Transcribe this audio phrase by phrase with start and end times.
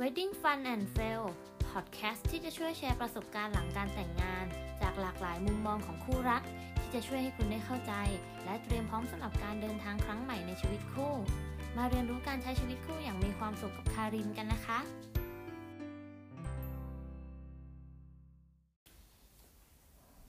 [0.00, 1.24] Wedding Fun and Fail
[1.70, 4.44] พอดแคสต์ที่จะช่วยแชร์ประสบการณ์หลังการแต่งงาน
[4.82, 6.42] จากหลากหลายมุมมองของคู่รัก
[6.80, 7.92] ที่จะช่วยให้คุณได้เข้าใจ
[8.44, 11.12] และเตรียมพร้อมสำหรับการเดินทางครั้งใหม่ในชีวิตคู่
[11.76, 14.78] มาเรียนรู้การใช้ชีวิตคู่อย่างมีความสุขกับคารินกันนะคะ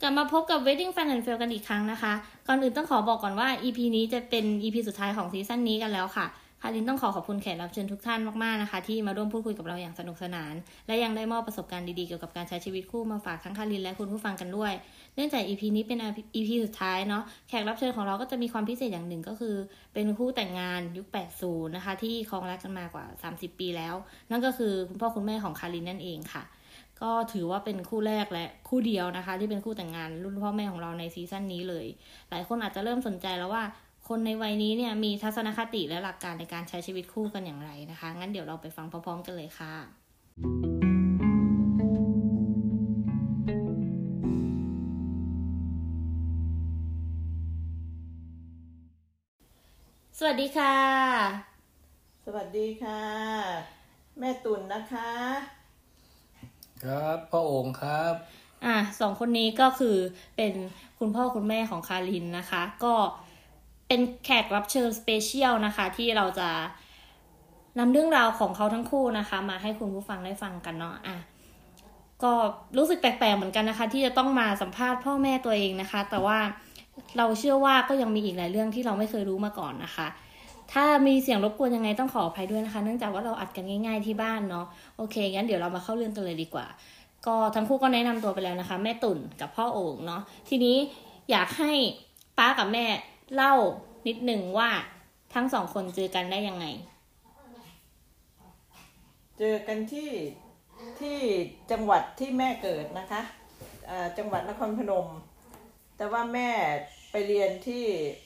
[0.02, 2.14] กลับมาพบกับ Wedding Fun and Fail กันอีกครั้งนะคะ
[2.48, 6.28] ก่อนอื่นต้องขอบอกก่อนว่า EP นี้จะเป็น EP สุดท้ายของซีซั่นนี้กันแล้วค่ะ
[6.62, 10.54] คารินต้องขอขอบคุณแขกรับเชิญทุกท่านมากๆนะคะ ที่มาร่วมพูดคุยกับเราอย่างสนุกสนาน
[10.88, 14.74] และยังได้มอบประสบการณ์ดีๆเกี่ยวกับการใช้ชีวิตคู่มาฝากทั้งคารินและคุณผู้ฟังกันด้วย
[15.16, 15.98] เนื่องจาก EP นี้เป็น
[16.36, 19.56] EP สุดท้ายเนาะแขกรับเชิญของเราก็จะมีความพิเศษอย่างหนึ่งก็คือ
[19.94, 21.08] เป็นคู่แต่งงานยุค
[21.42, 23.96] 80 นะคะ ที่ครองรักกันมากว่า 30 ปีแล้ว
[24.32, 26.46] นั่นก็คือคุณพ่อคุณแม่ของคารินนั่นเองค่ะ
[27.02, 31.86] ก็ถือว่าเป็นคู่แรกและคู่เดียวนะคะ ที่เป็นคู่แต่งงานรุ่นพ่อแม่ของเราในซีซั่นนี้เลย
[32.30, 33.64] หลายคนอาจจะเริ่มสนใจแล้วว่า
[34.10, 39.76] คนในวัยนี้เนี่ยมีทัศนคติและหลักการในการใช้ชีวิตคู่กันอย่างไรนะคะ งั้นเดี๋ยวเราไปฟังพร้อมๆกันเลยค่ะ
[50.20, 50.78] สวัสดีค่ะ
[52.26, 53.04] สวัสดีค่ะ
[54.20, 55.12] แม่ตุ่นนะคะ
[56.84, 58.14] ครับพ่อโองค์ครับ
[58.66, 59.98] อะสองคนนี้ก็คือ
[60.36, 60.54] เป็น
[61.00, 62.94] คุณพ่อคุณแม่ของคารินนะคะ ก็
[63.88, 66.50] เป็นแขกรับเชิญ special นะคะ ที่เราจะ
[67.80, 71.18] นำเรื่องราวของเขาทั้งคู่นะคะ มาให้คุณผู้ฟังได้ฟังกันเนาะอะ
[72.24, 72.34] ก็
[72.78, 76.40] รู้สึกแปลกๆเหมือนกันนะคะ ที่จะต้องมาสัมภาษณ์พ่อแม่ตัวเองนะคะ แต่ว่า
[77.18, 80.08] เราเชื่อว่าก็ยังมีอีกหลายเรื่องที่เราไม่เคยรู้มาก่อนนะคะ
[80.74, 84.66] ถ้ามีเสียงรบกวนยังไงต้องขออภัยด้วยนะคะ เนื่องจากว่าเราอัดกันง่าย ๆที่บ้านเนาะ
[84.98, 86.66] โอเคงั้นเดี๋ยวเรามาเข้าเรื่องกันเลยดีกว่า
[87.26, 90.78] ก็ทั้งคู่ก็แนะนำตัวไปแล้วนะคะ แม่ตุ่นกับพ่อโอ่งเนาะทีนี้
[91.32, 91.72] อยากให้
[92.38, 92.86] ป้ากับแม่
[93.34, 93.54] เล่า
[94.08, 94.70] นิดหนึ่งว่า
[95.34, 96.66] ทั้งสองคนเจอกันได้ยังไง
[99.40, 100.12] เจอกันที่
[101.00, 101.18] ที่
[101.72, 103.22] จังหวัดที่แม่เกิดนะคะ
[104.18, 105.08] จังหวัดนครพนม
[105.98, 106.50] แต่ว่าแม่
[107.12, 107.84] ไปเรียนที่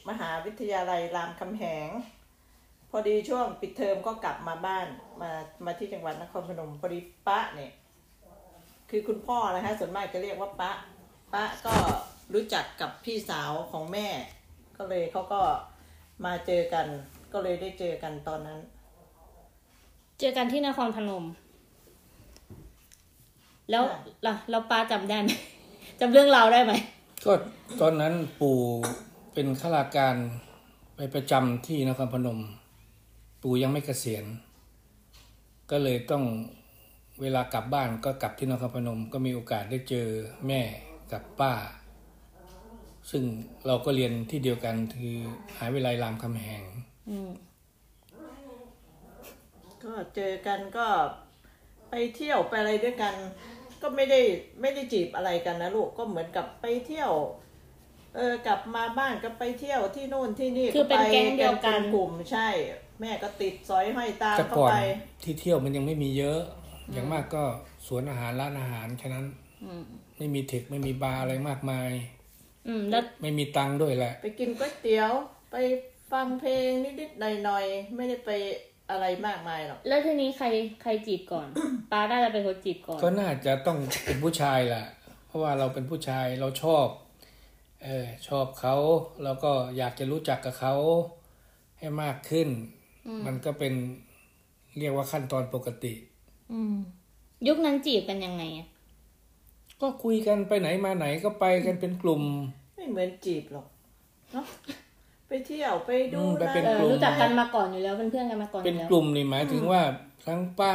[0.09, 1.87] มหาวิทยาลัยรามคำแหง
[2.89, 4.87] พอดีช่วงปิดเทอมก็กลับมาบ้าน
[5.21, 5.31] มา
[5.65, 7.71] มาที่จังหวัดนครพนมพอดีป้าเนี่ย
[8.89, 10.71] คือคุณพ่อนะคะส่วนมากจะเรียกว่าป้า
[11.33, 11.75] ป้าก็
[12.33, 14.07] รู้จักกับพี่สาวของแม่
[14.81, 15.41] ก็เลยเขาก็
[16.25, 16.87] มาเจอกัน
[17.33, 18.59] ก็เลยได้เจอกันตอนนั้น
[20.19, 21.25] เจอกันที่นครพนม
[23.69, 23.83] แล้ว
[24.25, 25.29] ล่ะเราป้าจำได้ไหม
[25.99, 26.73] จำเรื่องราวได้ไหม
[27.25, 27.33] ก็
[27.81, 28.57] ตอนนั้นปู่
[29.33, 30.15] เป็นข้าราชการ
[30.95, 32.39] ไปประจำที่นครพนม
[33.43, 34.25] ปู่ยังไม่เกษียณ
[35.71, 36.23] ก็เลยต้อง
[37.21, 40.07] เวลากลับบ้านก็กลับที่นครพนม ก็มีโอกาสได้เจอ
[40.47, 40.61] แม่
[41.11, 41.53] กับป้า
[43.11, 43.23] ซึ่ง
[43.67, 45.15] เราก็เรียนที่เดียวกันคือ
[45.49, 46.63] มหาวิทยาลัยรามคำแหง
[47.09, 47.29] อืม
[49.83, 50.87] ก็เจอกันก็
[51.89, 53.15] ไปเที่ยวไปอะไรด้วยกัน
[53.81, 54.21] ก็ไม่ได้
[54.61, 57.11] ไม่ได้จีบอะไรกันนะลูกก็เหมือนกับไปเที่ยว
[58.15, 62.47] เออกลับมาบ้านก็ไปเที่ยวที่นู่นที่นี่คือเป็นแก๊งเดียวกันป็กลุ่มใช่
[62.99, 64.77] แม่ก็ติดสอยห้อยตามแต่เข้าก่อนไป
[65.23, 66.39] ที่เที่ยวมันยังไม่มีเยอะ
[66.93, 67.43] อย่างมากก็
[67.87, 69.25] สวนอาหารร้านอาหารแค่นั้น
[69.63, 69.83] อืม
[70.17, 71.89] ไม่มีเทคไม่มีบาร์อะไรมากมาย
[72.67, 75.11] อืมแล้วไม่มีตังค์ด้วยแหละ ไปกินก๋วยเตี๋ยว
[75.51, 75.55] ไป
[76.11, 78.29] ฟังเพลงนิดๆหน่อยๆไม่ได้ไป
[78.89, 80.47] อะไรมากมายหรอก แล้วทีนี้ใคร
[80.81, 81.47] ใครจีบก่อน
[81.91, 84.85] ป้าได้จะเป็นคนจีบก่อน ก็น่าจะต้องเป็นผู้ชายแหละ
[85.27, 86.87] เพราะว่าเราเป็นผู้ชายเราชอบ
[87.83, 88.75] เออชอบเขา
[89.23, 90.75] เราก็อยากจะรู้จักกับเขา
[91.79, 92.49] ให้มากขึ้น
[93.25, 93.73] มันก็เป็น
[94.77, 95.93] เรียกว่าขั้นตอนปกติ
[96.51, 96.75] อืม
[97.47, 98.67] ยุคนั้นจีบกันยังไงอะ
[99.81, 102.23] ก็คุยกันไปไหนมาไหนก็ไปกันเป็นกลุ่ม
[102.75, 103.67] ไม่เหมือนจีบหรอก
[104.33, 104.45] เนาะ
[105.27, 109.81] ไปเที่ยวไปดูอืมไปเป็นเออกลุ่มรู้จักกันมาก่อนอยู่แล้วเป็นเพื่อนกันมาก่อนอเป็นยู่แล้วกลุ่มนี่หมายถึงว่า
[110.27, 110.73] ทั้งป้า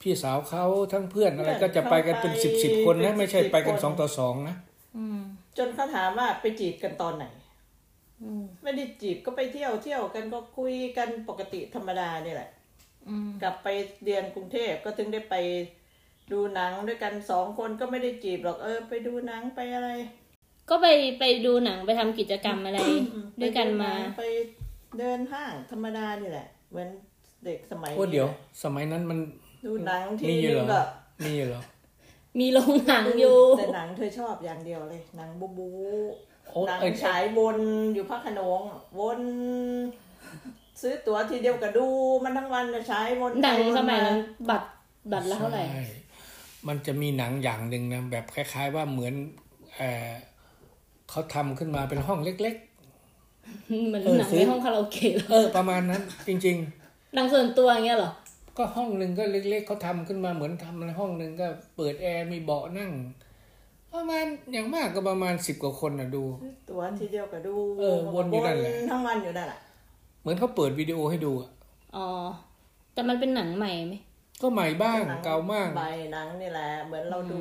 [0.00, 4.56] พี่สาวเขาทั้งเพื่อนอะไรก็จะไปกันเป็นสิบสิบคนนะไม่ใช่ไปกันสองต่อสองนะ
[4.96, 5.20] อืม
[5.58, 7.26] จนเขาถามว่าไปจีบกันตอนไหน
[8.22, 12.50] อืมไม่ได้จีบก็ไปเที่ยวเที่ยวกันก็คุยกันปกติธรรมดานี่แหละ
[13.08, 13.68] อืมกลับไป
[14.04, 15.34] เรียนกรุงเทพก็ถึงได้ไป
[16.32, 19.90] ดูหนังด้วยกันสองคนก็ไม่ได้จีบหรอกเออ ไปดูหนังไปอะไร
[20.70, 20.86] ก็ไป
[21.18, 22.78] ไปดูหนังไปทำกิจกรรมอะไร
[23.40, 24.24] ด้วยกันมา ไป
[24.98, 26.88] เดินห้างธรรมดานี่แหละ เหมือน
[27.44, 29.18] เด็กสมัยโอ้นี้เดี๋ยวแหละสมัยนั้นมัน
[29.66, 30.80] ดูหนังทีมีอยู่นึเหรงอก็
[31.24, 31.62] มีอยู่เหรอ
[32.38, 35.70] มีโรงหนังอยู่ แต่หนังเธอชอบอย่างเดียวเลย หนังบูบู
[36.48, 37.58] โอ้หนังไอ้ฉายวน
[37.94, 38.60] อยู่พระโขนง
[39.00, 39.20] วน
[40.80, 41.86] ซื้อตั๋วทีเดียวก็ดู
[42.24, 44.18] มันทั้งวันน่ะฉายวนหนังไปวสมัยานั้น
[44.50, 44.66] บัตร
[45.12, 45.82] บัตรละเท่าไหร่ ใช่
[46.68, 49.14] มันจะมีหนังอย่างหนึ่งนะแบบคล้าย ๆ ว่าเหมือน
[49.76, 50.10] เออ
[51.10, 52.56] เขาทำขึ้นมาเป็นห้องเล็ก
[53.88, 56.56] เหมือนเออหนังซื้ในอห้องคาราโอเกะๆเออประมาณนั้นจริง
[57.14, 61.46] หนังส่วนตัวอย่างเงี้ยเหรอๆก็ห้องหนึ่งก็เล็ก ๆเขาทำขึ้นมาเหมือนทำในห้องหนึ่งก็
[61.76, 62.90] เปิดแอร์มีเบาะนั่ง
[63.94, 66.22] ประมาณอย่างมากก็ประมาณสิบกว่าคนนะดู
[66.68, 69.58] ตัวทีเดียวก็ดูเออวนอยู่นั่นแหละทั้งวันอยู่นั่นแหละ
[70.20, 71.50] เหมือนเขาเปิดวิดีโอให้ดูอะ
[71.96, 72.06] อ๋อ
[72.94, 73.94] แต่มันเป็นหนังใหม่ไหม
[74.40, 77.40] ก็ใหม่บ้างเก่ามากใบหนังนี่แหละ เหมือนเราดู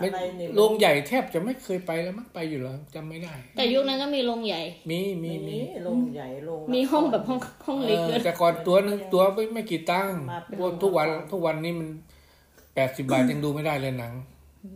[0.00, 11.88] ไม่อะไรนี่โรงใหญ่แทบจะไม่เคยไปแล้วมั้งไปอยู่แล้วจำไม่ได้ แต่ยุคนั้นก็มีโรงใหญ่ มีมีมีมีโรงใหญ่โรงมีห้องแบบห้องห้องเอเล็กอเลยแต่ก่อนตัวนึงตัวไม่ไม่กี่ตังค์มาเป็นพวกทุกวันทุกวันนี้มัน
[12.74, 14.12] แปดสิบบาทยังดูไม่ได้เลยหนัง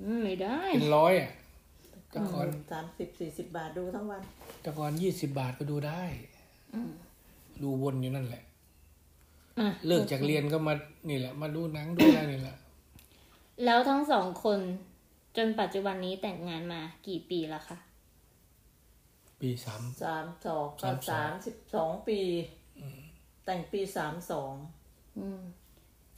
[0.05, 1.31] อืมไม่ได้เป็นร้อยอะ
[2.11, 4.21] แต่ก่อนสามสิบสี่สิบบาทดูทั้งวัน
[4.63, 6.03] แต่ก่อนยี่สิบบาทก็ดูได้
[7.63, 8.54] ดูวนอยู่นั่นแหละอะ
[9.87, 10.75] เลิกจากเรียนก็มา
[11.09, 12.57] นี่แหละ มาดูหนังดูอะไรนี่แหละ
[13.65, 14.61] แล้วทั้งสองคน
[15.37, 17.79] จนปัจจุบันนี้แต่งงานมากี่ปีแล้วคะ
[19.41, 22.21] ปีสามสามสองก็สามสองสามสิบสองปี
[23.45, 24.53] แต่งปีสามสอง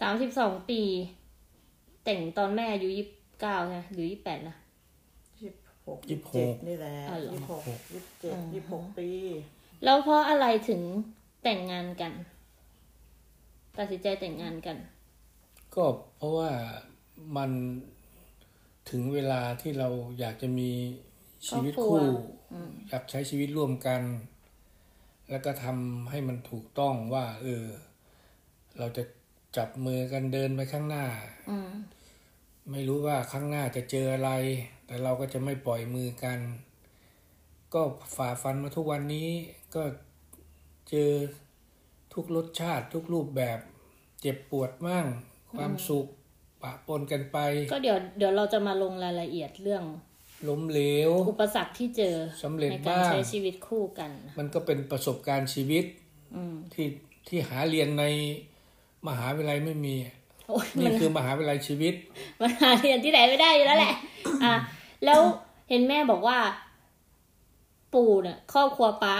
[0.00, 0.82] สามสิบสองปี
[2.04, 4.56] แต่งตอนแม่อายุยี่สิบเก้าใช่ไหมหรือยี่สิบแปดนะ
[5.40, 5.56] ยี่สิบ
[5.86, 7.62] หกยี่สิบหเจ็ดกนี่แหละอ๋อเหรอยี่สิบหก
[7.92, 9.08] ยี่สิบเจ็ดยี่สิบหกปี
[9.84, 10.82] แล้วเพราะอะไรถึง
[11.42, 12.12] แต่งงานกัน
[13.78, 14.76] ตัดสินใจแต่งงานกัน
[15.74, 15.84] ก็
[16.16, 16.50] เพราะว่า
[17.36, 17.50] มัน
[18.90, 19.88] ถึงเวลาที่เรา
[20.18, 20.70] อยากจะมี
[21.48, 22.06] ชีวิตครอบครัวคู่
[22.88, 24.02] อยากใช้ชีวิตร่วมกัน
[25.30, 27.64] แล้วก็ทำให้มันถูกต้องว่า เออ
[28.78, 29.04] เราจะ
[29.56, 31.06] จับมือกันเดินไปข้างหน้า
[31.50, 31.70] อืม
[32.70, 34.30] ไม่รู้ว่าข้างหน้าจะเจออะไร
[34.86, 36.38] แต่เราก็จะไม่ปล่อยมือกัน
[37.74, 37.82] ก็
[38.16, 39.28] ฝ่าฟันมาทุกวันนี้
[39.74, 39.82] ก็
[40.90, 41.12] เจอ
[42.16, 43.58] ทุกรสชาติทุกรูปแบบ
[44.20, 45.06] เจ็บปวดมั่ง
[45.56, 46.06] ความสุข
[46.62, 47.38] ปะปนกันไป
[47.72, 49.82] ก็เดี๋ยวเดี๋ยวเราจะมาลงรายละเอียดเรื่อง
[50.48, 55.84] ล้มเหลว อุปสรรคที่เจอสำเร็จในการบ้างใช้ชีวิตคู่กัน มันก็เป็นประสบการณ์ชีวิต
[56.34, 56.86] อืมที่
[57.28, 58.04] ที่หาเรียนใน
[59.08, 59.96] มหาวิทยาลัยไม่มี
[60.48, 61.94] โอ้ยนี่มันคือมหาวิทยาลัยชีวิต
[62.40, 63.94] มันหาเรียนที่ไหนไม่ได้อยู่แล้วแหละ
[64.44, 64.54] อะ
[65.04, 65.20] แล้ว
[65.70, 66.38] เห็นแม่บอกว่า
[67.94, 69.16] ปู่เนี่ยครอบครัวป้า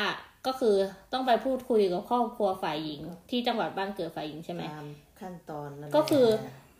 [0.46, 0.76] ก็คือ
[1.12, 4.86] ต้องไปพูดคุยกับครอบครัวฝ่ายหญิง ที่จังหวัดบ้านเกิดฝ่ายหญิงใช่ไหมตาม
[5.20, 6.26] ขั้นตอนนั่นแหละก็คือ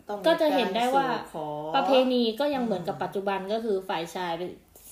[0.07, 4.43] ต้องมีก็จะเห็นได้ว่ากรสู่ขอประเพณีก็ยังเหมือนกับปัจจุบันก็คือฝ่ายชายไป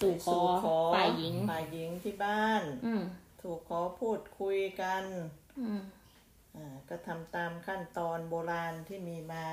[0.01, 3.03] สู่ขอสู่ขอฝ่ายหญิงฝ่ายหญิงที่บ้าน อืม
[3.41, 5.03] ถูกขอพูดคุยกัน
[5.59, 5.81] อืม
[6.55, 9.47] อ่าก็ทำตามขั้นตอนโบราณที่มีมา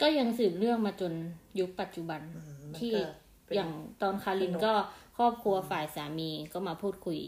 [0.00, 1.12] ก็ยังสืบเรื่องมาจน
[1.60, 3.02] ยุคปัจจุบันอืมมันที่ก็
[3.46, 3.70] เป็นอย่าง
[4.02, 4.72] ตอนคารินก็
[5.16, 7.20] ครอบครัวฝ่ายสามีก็มาพูดคุย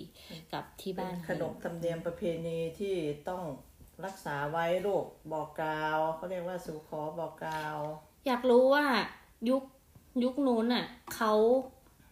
[0.52, 2.94] กับที่เป็บ้านนขนบธรรมเนียมประเพณีที่
[3.28, 3.42] ต้อง
[4.04, 7.76] รักษาไว้ลูกบอกกล่าวเขาเรียกว่าสู่ขอบอกกล่าว
[8.26, 8.86] อยากรู้ว่า
[9.48, 9.62] ยุค
[10.24, 10.86] ยุคนู้นน่ะ
[11.16, 11.32] เขา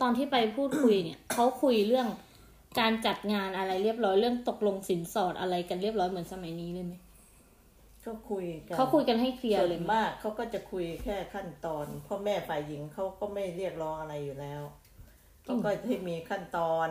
[0.01, 2.09] ตอนที่ไปพูดคุยเนี่ยเขาคุยเรื่อง
[2.81, 6.95] การจัดงานอะไรเรียบร้อยเรื่องตกลงสินสอดอะไรกันเรียบร้อยเหมือนสมัยนี้เลยไหม
[8.07, 14.63] ก็คุยกันเขาคุยกันให้เคลียร์ส่วเลยนไหมมากเขาก็จะคุยแค่ขั้นตอนพ่อแม่ฝ่ายหญิงเขาก็ไม่เรียกร้องอะไรอยู่แล้ว
[15.45, 16.89] เขาก็ให้มีขั้นตอน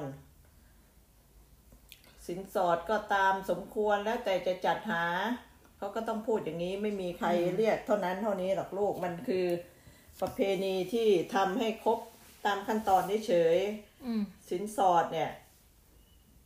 [2.27, 5.06] สินสอดก็ตามสมควรแล้วแต่จะจัดหา
[5.77, 7.27] เขาก็ต้องพูดอย่างนี้ไม่มีใคร
[7.57, 9.45] เรียกเท่านั้นเท่านี้หรอกลูกมันคือ
[10.21, 12.00] ประเพณีที่ทำให้ครบ
[12.45, 15.31] ตามขั้นตอนเฉยๆอืมสินสอดเนี่ย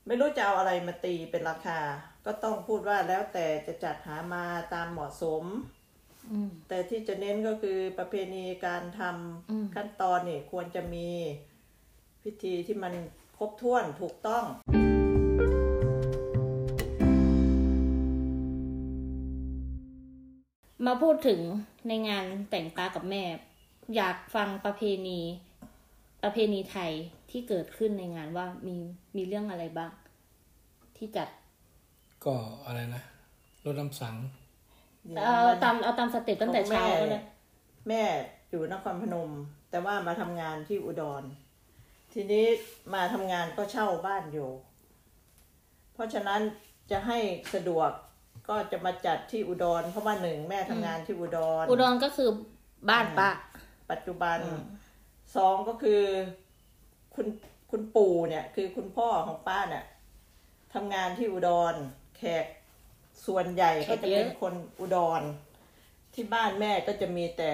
[0.06, 1.80] ไม่รู้จะเอาอะไรมาตีเป็นราคา
[2.26, 5.44] ก็ต้องพูดว่าแล้วแต่จะจัดหามาตามเหมาะสม
[6.32, 9.02] อืมแต่ที่จะเน้นก็คือประเพณีการท
[9.50, 11.10] อืมำขั้นตอนนี่ควรจะมี
[12.26, 12.94] พิธีที่มัน
[13.38, 14.46] ครบถ้วนถูกต้อง
[20.86, 21.40] มาพูดถึง
[21.88, 23.24] ในงานแต่งตากับแม่
[23.96, 25.20] อยากฟังประเพณี
[26.24, 26.92] ประเพณีไทย
[27.32, 28.78] ที่เกิดขึ้นในงานว่ามี
[29.16, 29.92] มีเรื่องอะไรบ้าง
[30.98, 31.30] ที่จัด
[32.26, 33.04] ก็อะไรนะ
[33.66, 34.16] รถน้ำสัง
[35.12, 37.22] เดี๋ยวเอามัน ตามเอาตามสเต็ปตั้งแต่เช้าก็ได้
[37.88, 38.02] แม่
[38.50, 39.32] อยู่นครพนม
[39.70, 41.26] แต่ว่ามาทำงานที่อุดร
[42.18, 42.46] ทีนี้
[42.94, 44.50] มาทำงานก็เช่าบ้านอยู่
[45.94, 46.42] เพราะฉะนั้น
[46.92, 47.20] จะให้
[47.54, 47.90] สะดวก
[48.50, 52.30] ก็จะมาจัดที่อุดร เพราะว่าหนึ่งแม่ทำงานที่อุดร อุดรก็คือ
[52.90, 53.30] บ้านป้า
[53.92, 54.62] ปัจจุบันอืม
[55.36, 56.02] สองก็คือ
[57.16, 57.28] คุณ
[57.72, 59.86] คุณปู่เนี่ย คือคุณพ่อของป้าเนี่ย
[60.74, 61.76] ทำงานที่อุดร
[62.18, 62.46] แขก
[63.26, 65.22] ส่วนใหญ่ก็จะเป็นคนอุดร
[66.14, 67.52] ที่บ้านแม่ก็จะมีแต่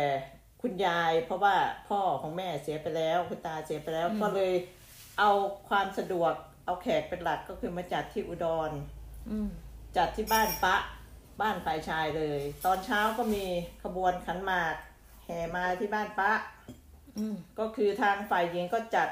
[0.62, 1.56] คุณยาย เพราะว่า
[1.90, 4.54] พ่อของแม่เสียไปแล้ว คุณตาเสียไปแล้ว ก็เลย
[5.20, 5.30] เอา
[5.70, 6.34] ความสะดวก
[6.66, 8.72] เอาแขกเป็นหลักก็คือมาจัดที่อุดร
[9.30, 9.50] อืม
[9.98, 10.76] จัดที่บ้านปะ
[11.42, 13.46] บ้านฝ่ายชายเลย ตอนเช้าก็มี
[13.84, 14.76] ขบวนขันหมาก
[15.26, 16.34] แห่มาที่บ้านปะ
[17.18, 19.10] อืมก็คือทางฝ่ายหญิงก็จัด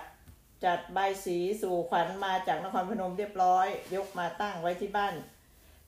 [0.65, 5.13] จัดใบายสีสู่ขวัญมาจากนครพนมเรียบร้อย ยกมาตั้งไว้ที่บ้าน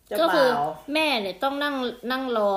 [0.08, 1.76] เจ้าก็คือบ่าวแม่เนี่ยต้องนั่ง
[2.12, 2.52] นั่งรอ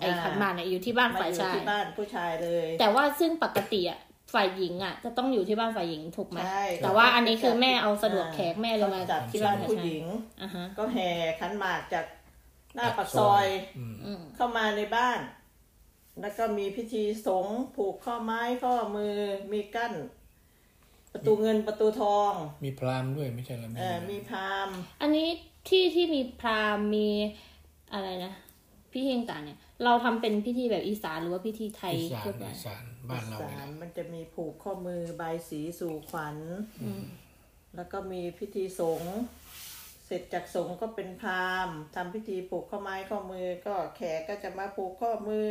[0.00, 4.00] ไอ้อ่าขันหมากเนี่ยอยู่ที่บ้านมาฝ่ายอยู่ชายที่บ้านผู้ชายเลย แต่ว่าซึ่งปกติอะ
[4.34, 10.04] ฝ่ายหญิงอะจะต้องอยู่ที่บ้านฝ่ายหญิงถูกไหมใช่แต่ว่าอันนี้คือแม่เอาสะดวกแขกแม่เลยมาจัดที่ที่บ้าบ้านนฝ่ายผู้ชาหยญิง
[10.42, 12.06] อ่าฮะก็แห่ขันหมากจาก
[12.74, 15.18] หน้าจากปากซซออยยอืมอืมเข้ามาในบ้าน
[16.20, 19.14] แล้วก็มีพิธีสงฆ์ผูกข้อไม้ข้อมือ
[19.52, 19.92] มีกั้น
[21.12, 22.32] ประตูเงินประตูทอง
[22.64, 25.28] มีพราหมณ์ด้วยไม่ใช่เหรอเออมีพราหมณ์อันนี้
[25.68, 27.08] ที่ที่มีพราหมณ์มี
[27.92, 28.32] อะไรนะ
[28.92, 36.36] พิธีต่างๆเนี่ย เราทำเป็นพิธีแบบอีสานหรือว่าพิธีไทยอีสานทั่วไปอีสานบ้านเราสาเนี่ยรมันจะมีผูกข้อมือใบายสีสู่ขวัญ
[37.76, 39.16] แล้วก็มีพิธีสงฆ์
[40.06, 45.46] เสร็จจากสงฆ์ก็เป็นพราหมณ์ทำพิธีผูกข้อไม้ข้อมือ ก็แขกก็จะมาผูกข้อมือ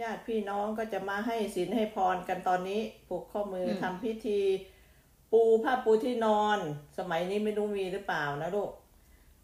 [0.00, 4.40] ญาติพี่น้องก็จะมาให้ศีลให้พรกันตอนนี้ผูกข้อมืออทำพิธี
[5.32, 6.58] ปูผ้าปูที่นอน
[6.98, 8.70] สมัยนี้ไม่รู้มีหรือเปล่านะลูก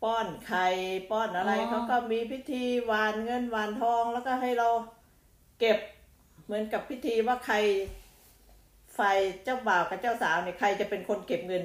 [0.03, 0.67] ป้อนไข่
[1.11, 4.69] ป้อนอะไรอ๋อ เขาก็มีพิธีหวานเงินหวานทองแล้วก็ให้เรา
[5.61, 5.79] เก็บ
[6.45, 7.57] เหมือนกับพิธีว่าใคร
[8.99, 11.65] ฝ่ายเจ้าบ่าวกับเจ้าสาวเนี่ยใครจะเป็นคนเก็บเงิน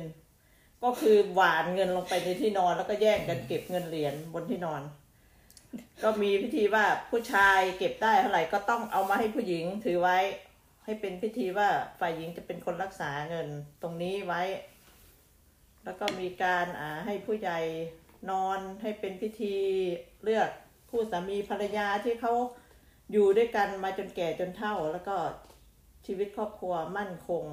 [0.83, 4.81] ก็คือหวานเงินลงไปในที่นอน แล้วก็แย่งกันเก็บเงินเหรียญบนที่นอน
[6.03, 10.17] ก็มีพิธีว่าผู้ชายเก็บได้เท่าไหร่ก็ต้องเอามาให้ผู้หญิงถือไว้
[10.85, 11.69] ให้เป็นพิธีว่า
[11.99, 13.47] ฝ่ายหญิงจะเป็นคนรักษาเงิน
[13.81, 14.41] ตรงนี้ไว้
[15.85, 17.59] แล้วก็มีการอ่าให้ผู้ใหญ่
[18.29, 19.55] นอนให้เป็นพิธี
[20.23, 20.49] เลือก
[20.89, 22.33] คู่สามีภรรยาที่เขา
[23.11, 25.15] อยู่ด้วยกันมาจนแก่จนเฒ่า แล้วก็
[26.05, 27.43] ชีวิตครอบครัวมั่นคง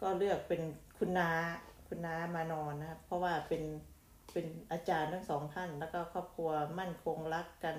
[0.00, 0.62] ก็เลือกเป็น
[0.98, 1.30] คุณนา
[1.88, 3.62] คุณนามานอนนะครับ เพราะว่าเป็น
[4.32, 7.76] เป็นอาจารย์ทั้งสองท่าน แล้วก็ครอบครัวมั่นคงรักกัน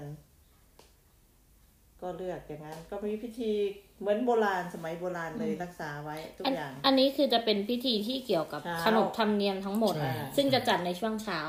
[2.04, 3.52] ก็เลือกอย่างนั้น ก็มีพิธี
[4.00, 11.40] เหมือนโบราณสมัยโบราณเลยรักษาไว้ทุกอันอย่าง อันนี้คือจะเป็นพิธีที่เกี่ยวกับเช้าขนบธรรมเนียมทั้งหมดใช่ซึ่งจะจัดในช่วงเช้า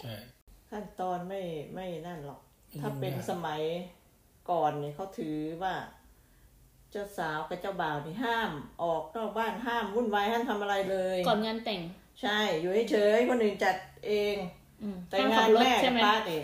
[0.00, 0.14] ใช่
[0.70, 1.42] ขั้นตอนไม่
[1.74, 3.62] ไม่นั่นหรอกไม่ถ้าเป็นยุ่งยากสมัย
[4.50, 5.74] ก่อนเนี่ยเขาถือว่า
[6.90, 8.50] เจ้าสาวกับเจ้าบ่าวนี่ห้าม
[8.82, 11.80] ออกนอกบ้านห้ามวุ่นวายห้ามทำอะไรเลย ก่อนงานแต่ง
[12.22, 14.36] ใช่ อยู่เฉยๆคนอื่นจัดเอง
[14.82, 16.42] อืมแต่ห้ามงาขันบรถแม่ใช่กับไหมป้าเนี่ย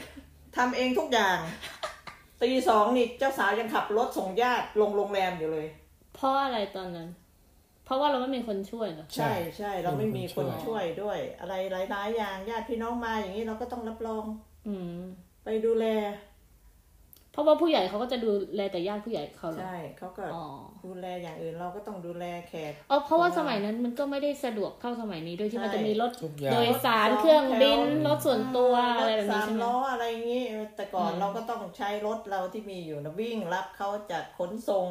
[0.57, 1.39] ทำเองทุกอย่าง
[2.43, 5.67] ตีสองนี่เจ้าสาวยังขับรถส่งญาติลงโรงแรมอยู่เลย
[6.15, 7.09] เพราะอะไรตอนนั้น
[7.85, 11.55] เพราะว่าเราไม่มีคนช่วยเหรอใช่ใช่เราไม่มีคนช่วยด้วย อะไร
[11.91, 14.25] หลายๆอย่างญาติพี่น้องมาอย่างนี้เราก็ต้องรับรอง
[14.67, 14.99] อืม
[15.45, 15.87] ไปดูแล
[17.33, 20.45] เพราะว่าผู้ใหญ่เขาก็จะดูแลแต่ญาติผู้ใหญ่เขาเหรอใช่เขาก็อ๋อ
[20.87, 30.45] ดูแลอย่างอื่นเราก็ต้องดูแลแขกอ๋อเพราะว่าสมัยนั้นมันก็ไม่ได้สะดวกเท่าสมัยนี้ด้วยที่ใช่มันจะมีรถทุกอย่างโดยสารเครื่องบินรถส่วนตัวอะไรแบบสานี้มใช่ไหมล้ออะไรอย่างนี้
[30.77, 34.87] แต่ก่อนอืมเราก็ต้องใช้รถเราที่มีอยู่นะวิ่งรับเขาจากขนส่ง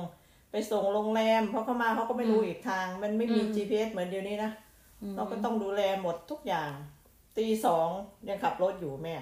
[0.51, 4.51] ไปส่งโรงแรมเพราะเขามาเขาก็ไม่รู้อีกทาง มันไม่มี GPS เหมือนเดี๋ยวนี้นะ
[5.15, 6.72] เราก็ต้องดูแลหมดทุกอย่าง
[7.38, 7.88] ตีสอง
[8.29, 9.15] ยังขับรถอยู่แม่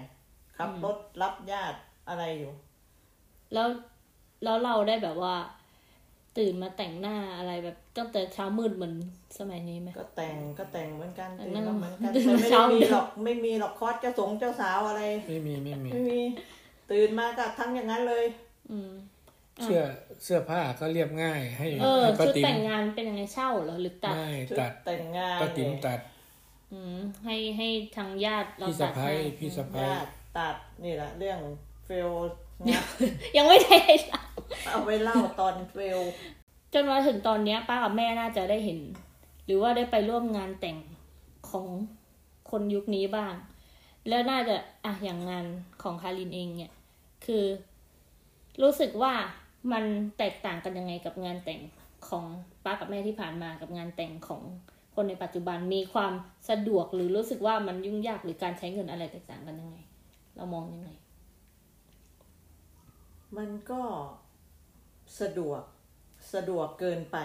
[0.57, 1.77] ขับรถรับญาติ
[2.09, 2.51] อะไรอยู่
[3.53, 3.67] แล้ว
[4.43, 5.35] แล้วเราได้แบบว่า
[6.37, 8.93] ตื่นมาแต่งหน้าอะไรแบบตั้งแต่เช้ามืดเหมือน
[9.39, 16.21] สมัยนี้ไหมก็แต่งก็แต่งเหมือนกันแต่ตื่นนั่งมาเหมือนกันตื่นแต่ไม่เช้าได้มีหรอกไม่มีหรอกคอสเจ้าสงเจ้าสาวอะไร ไม่มีไม่มีไม่มี
[16.91, 18.25] ตื่นมาก็ทั้งอย่างนั้นเลย
[18.71, 18.91] อืม
[19.63, 19.81] เสื้อ
[20.23, 25.99] เสื้อผ้าก็เรียบง่ายให้เออให้ป้าชุดติ๋มแต่งงานเป็นยังไงเช่าเหรอหรือตัดไม่ชุดตัดแต่งงานป้าติ๋มเนี่ยตัด
[26.73, 31.39] อืมให้ให้ทางญาติเราพี่ตัสะดพ้าให้ยพี่สะพ้ายญาติตัดนี่แหละเรื่อง
[31.85, 32.46] เฟลนะ
[33.37, 34.21] ยังไม่ได้ให้เรา
[34.65, 35.99] เอาไว้เล่าตอนเฟล
[36.73, 38.79] จนมาถึงตอนเนี้ยป้ากับแม่น่าจะได้เห็น
[39.45, 40.77] หรือว่าได้ไปร่วมงานแต่ง
[41.49, 41.67] ของ
[42.51, 43.33] คนยุคนี้บ้าง
[44.09, 45.45] แล้วน่าจะอะอย่างงาน
[45.81, 46.73] ของคารินเองเนี่ย
[47.25, 47.45] คือ
[48.61, 49.13] รู้สึกว่า
[49.71, 49.83] มัน
[50.17, 51.61] แตกต่างกันยังไงกับงานแต่ง
[52.07, 52.25] ของ
[52.65, 54.41] ป้ากับแม่ที่ผ่านมากับงานแต่งของ
[54.95, 56.13] คนในปัจจุบันมีความ
[56.49, 59.77] สะดวกหรือรู้สึกว่ามันยุ่งยากหรือการใช้เงินอะไรแตกต่างกันยังไง
[60.35, 60.89] เรามองยังไง
[63.35, 63.83] มันก็
[65.19, 65.61] สะดวก
[66.33, 67.17] สะดวกเกินไป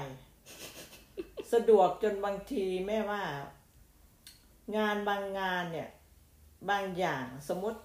[1.53, 3.23] สะดวกจนบางทีแม่ว่า
[4.77, 5.89] งานบางงานเนี่ย
[6.71, 7.81] บางอย่างสมมติ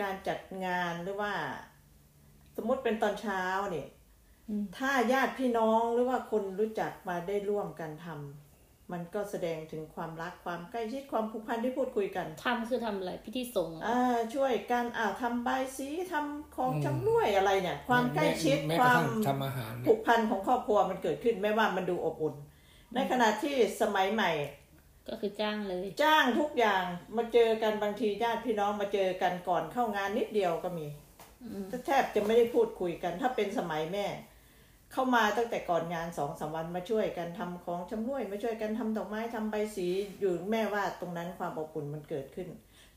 [0.00, 1.34] การจัดงานหรือว่า
[2.56, 3.88] สมมติเป็นตอนเช้าเนี่ย
[4.48, 8.39] อืมถ้าญาติพี่น้องหรือว่าคนรู้จักมาได้ร่วมกันทำ
[8.92, 22.34] มันก็แสดงถึงความรักความใกล้ชิดความผูกพันที่พูดคุยกันทำคือทำอะไรพิธีสงฆ์เหรออ่าช่วยกันอ่าทำใบายสีทำของชำร่วยอะไรเนี่ย ความใกล้ชิดแม้คกระวามทั่งทำอาหารผูกพันของครอบครัวมันเกิดขึ้นไม่ว่ามันดูอบอุ่น
[22.94, 24.30] ในขณะที่สมัยใหม่
[25.08, 26.84] ก็คือจ้างเลย จ้างทุกอย่าง
[27.16, 30.86] มาเจอกันบางทีญาติพี่น้องมาเจอกันก่อนเข้างานนิดเดียวก็มี
[31.86, 34.06] แทบจะไม่ได้พูดคุยกัน ถ้าเป็นสมัยแม่
[34.92, 39.88] เข้ามาตั้งแต่ก่อนงานสองสามวันมาช่วยกันทำของชำร่วยมาช่วยกันทำดอกไม้ทำใบสี
[40.20, 42.48] อยู่แม่ว่าตรงนั้นความอบอุ่นมันเกิดขึ้น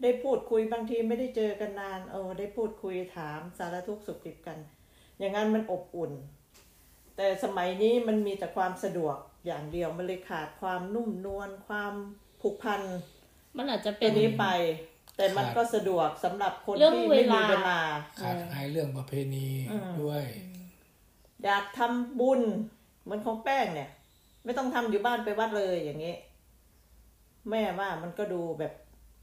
[0.02, 4.58] ได้พูดคุยบางทีไม่ได้เจอกันนานเออได้พูดคุยถามสารทุกข์สุขดิบกัน
[5.20, 6.12] อย่างนั้นมันอบอุ่น
[7.16, 11.94] แต่สมัยนี้มันมีแต่ความสะดวกอย่างเดียวมันเลยขาดความนุ่มนวลความ
[12.42, 12.82] ผูกพัน
[13.58, 14.46] มันอาจจะตัเป็วนนี้ไป
[15.18, 17.80] แต่มันก็สะดวกสำหรับคนเรื่องที่ไม่มีเวลาเวลา
[18.22, 19.48] ขาดหายเรื่องประเพณี
[20.02, 20.24] ด้วย
[21.44, 22.42] อยากทำบุญ
[23.04, 23.90] เหมือนของแป้งเนี่ย
[24.46, 26.16] ไม่ต้องทำอยู่บ้านไปวัดเลยอย่างนี้
[27.50, 28.74] แม่ว่ามันก็ดูแบบ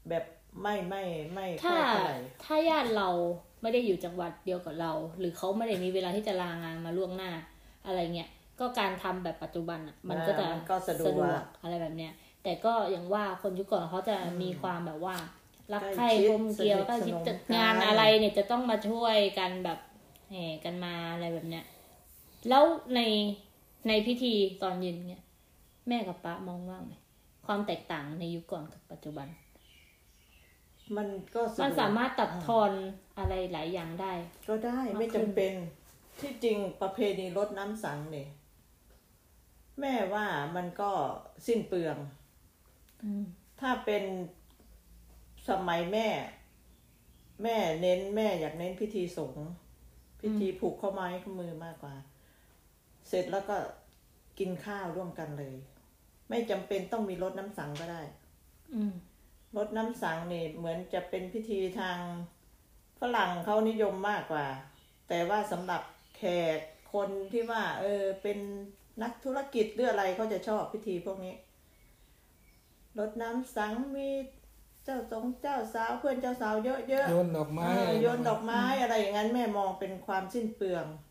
[0.09, 0.23] แบบ
[0.61, 3.09] ไม่ไม่ไม่ค่ถ้าอยเท่าไหร่ถ้าญาติเรา
[3.61, 7.31] ไม่ได้อยู่จังหวัดเดียวกับเรา หรือเขาไม่ได้มีเวลาที่จะลางานมาล่วงหน้า
[7.85, 11.07] อะไรเงี้ยก็การทำแบบปัจจุบันอะ มันก็จะอ่ามันก็สะดว
[11.39, 12.13] กอะไรแบบเนี้ย
[12.43, 15.15] แต่ก็อย่างว่าคนยุคก่อนเขาจะมีความแบบว่า
[15.73, 19.79] รักใคร่ใกล้ชิดกลมเกลียวสนิทก็คิดสนมจัดกันงานอะไรเนี่ยจะต้องมาช่วยกันแบบ
[20.31, 21.65] แห่กันมาอะไรแบบเนี้ย
[22.49, 22.63] แล้ว
[22.95, 22.99] ใน
[23.87, 24.33] ในพิธี
[24.63, 25.23] ตอนเย็นเนี่ย
[25.87, 26.95] แม่กับป้ามองว่าไง
[27.45, 29.27] ความแตกต่างในยุคก่อนกับปัจจุบัน
[30.97, 32.71] มันก็สะดวกมันสามารถตัดทอน
[33.17, 34.13] อะไรหลายอย่างได้
[34.47, 35.53] ก็ได้มากไม่ขึ้จำนเป็น
[36.21, 38.29] ที่จริงประเพณีรดน้ำสังเนี่ย
[39.79, 40.91] แม่ว่ามันก็
[41.47, 41.97] สิ้นเปลือง
[43.03, 43.23] อืม
[43.59, 44.03] ถ้าเป็น
[45.49, 46.07] สมัยแม่
[47.43, 49.47] แม่เน้นแม่อยากเน้นพิธีสงฆ์
[50.21, 51.95] พิธีผูกข้อไม้ข้อมือมากกว่า
[53.11, 53.57] เสร็จแล้วก็
[54.39, 55.55] กินข้าวร่วมกันเลย
[56.29, 58.01] ไม่จำเป็นต้องมีรดน้ำสังก็ได้
[58.73, 58.93] อืม
[59.57, 61.97] รดน้ำสังเนี่ยเหมือนจะเป็นพิธีทาง
[62.99, 64.45] ฝรั่งเขานิยมมากกว่า
[65.07, 65.81] แต่ว่าสำหรับ
[66.17, 66.21] แข
[66.57, 66.59] ก
[66.93, 68.37] คนที่ว่า เออ เป็น
[69.03, 71.35] นักธุรกิจหรืออะไรเขาจะชอบพิธีพวกนี้
[72.99, 74.09] รดน้ำสังมี
[74.85, 80.85] เจ้าสงเจ้าสาวเพื่อนเจ้าสาวเยอะๆโยนดอกไม้เออโยนดอกไม้อะไรอย่างนั้นแม่มองเป็นความสิ้นเปลือง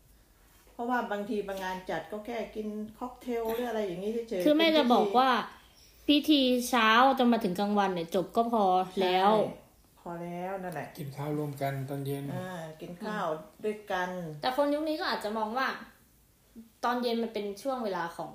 [0.81, 5.29] ราะว่าบางทีบางงานจัดก็แค่กินค็อกเทลหรืออะไรอย่างนี้เฉยๆคือแม่เป็นจะพิธีบอกว่า
[6.07, 8.65] พิธีเช้าจนมาถึงกลางวันเนี่ย จบก็พอ
[9.01, 9.59] แล้วใช่
[9.99, 13.25] พอแล้วนั่นแหละกินข้าวร่วมกันตอนเย็นอ่ากินข้าว
[13.65, 14.09] ด้วยกัน
[14.41, 15.67] แต่คนยุคนี้ก็อาจจะมองว่า
[16.83, 18.31] ตอนเย็นมันเป็นช่วงเวลาของ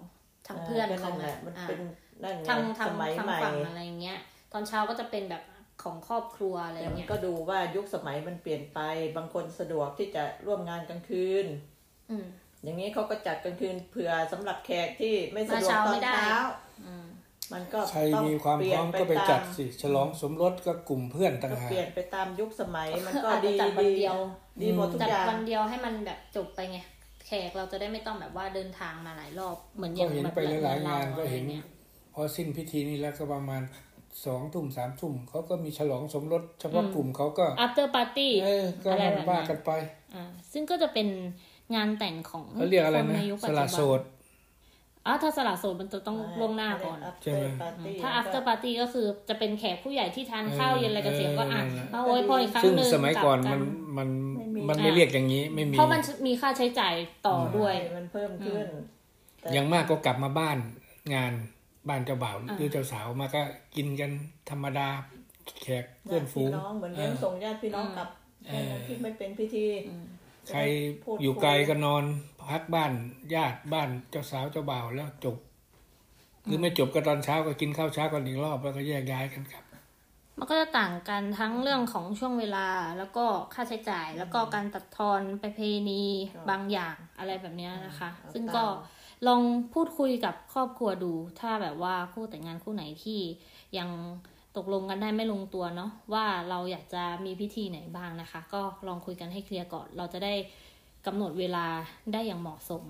[0.47, 1.81] ทางเพื่อนก็เขานั่นแหไงละมันอ่าเป็น
[2.23, 4.19] นั่นไงทางสทางมัยทางใหม่ฝั่งอะไรอย่างเงี้ย
[4.53, 5.43] ตอนเช้าก็จะเป็นแบบ
[5.83, 8.81] ของครอบครัวอะไรแต่มันเงี้ยก็ดูว่ายุคสมัยมันเปลี่ยนไป
[9.17, 11.47] บางคนสะดวกที่จะร่วมงานกลางคืน
[12.11, 12.27] อืม
[12.67, 16.37] อย่างนี้เขาก็จัดกลางคืนเผื่อสำหรับแขกที่ไม่สะดวกมาเช้าตอไม่นได้เช้า
[16.87, 17.07] อืม
[17.53, 24.17] มันก็ใครต้องมีความเปพลี่ยร้นอมก็ไปตามจัดสิ ฉลองสมรสก็กลุ่มเพื่อนต่างก็หากเปลี่ยนไปตามยุคสมัยมันก็อาจจะดีจัดวันดีเดียว
[24.63, 26.79] ดีหมดทุกจัดอย่างวันเดียวให้มันแบบจบไปไง
[27.27, 31.65] แขกเราจะได้ไม่ต้องแบบว่าเดินทางมาหลายรอบเหมือนอก็ย่างเห็นแบบไปหลายๆเรงานเรก็เห็นอะไรงี้ย
[32.15, 33.63] พอสิ้นพิธีนี้แล้วก็ประมาณ
[34.27, 39.71] สองทุ่มสามทุ่มเขาก็มีฉลองสมรสเฉพาะกลุ่มเขาก็ after party เออก็อะไรนั่นแบบว่านั้นกันไป
[40.15, 41.09] อ่าซึ่งก็จะเป็น
[41.75, 44.01] งานแต่งของเขาเรียกอะไรคนนะในยุคปัสจจุละบัโสด
[45.07, 47.45] อะถ้าสละโสดมันจะต้องล่วงหน้าก่อนใช่ไหม
[48.03, 53.61] ถ้า after party ก็คือจะเป็นแขกผู้ใหญ่ที่ทานข้าวเย็นอะไรกันเสร็จก็อะเออนั่นแหละมาโวยพรอีกครั้งซึ่งหนึ่งสมัยก่อนลัมัน
[53.99, 56.95] บมันไม่มีมันไม่เรียกอย่างนี้ไม่มีเพราะมันมีค่าใช้จ่าย
[57.27, 58.67] ต่อด้วยใช่มันเพิ่มขึ้น
[59.41, 60.59] แต่อย่างมากก็กลับมาบ้าน
[61.15, 61.33] งาน
[61.89, 63.43] บ้านเจ้าบ่าวหรือเจ้าสาวมาก็
[63.77, 64.11] กินกัน
[64.51, 64.89] ธรรมดา
[65.63, 68.09] แขกเพื่อนฝูงญาติพี่น้องเหมือนเลี้ยงส่งญาติพี่น้องกลับ
[68.49, 69.65] เออที่ไม่เป็นพิธี
[70.51, 70.61] ใคร
[71.23, 72.05] อยู่ไกลก็นอน
[72.51, 72.93] พักบ้าน
[73.35, 75.37] ญาติบ้านเจ้าสาวเจ้าบ่าวแล้วจบ
[76.45, 79.65] หรือไม่จบก็ตอนเช้าก็กินข้าวเช้ากันอีกรอบแล้วก็แยกย้ายกันกลับ
[80.39, 86.03] มันก็จะต่างกันทั้งเรื่องของช่วงเวลาแล้วก็ค่าใช้จ่าย แล้วก็การตัดทอนประเพณี
[86.51, 88.65] บางอย่างอะไรแบบเนี้ยนะคะ ซึ่งก็
[89.27, 89.43] ลอง
[89.75, 93.21] พูดคุยกับครอบครัวดู ถ้าแบบว่าคู่แต่งงานคู่ไหนที่
[93.79, 93.89] ยัง
[94.57, 100.35] ตกลงกันได้ไม่ลงตัวเนาะว่าเราอยากจะมีพิธีไหนบ้างนะคะ ก็ลองคุยกันให้เคลียร์ก่อน เราจะได้
[101.07, 101.67] กำหนดเวลา
[102.13, 102.85] ได้อย่างเหมาะสม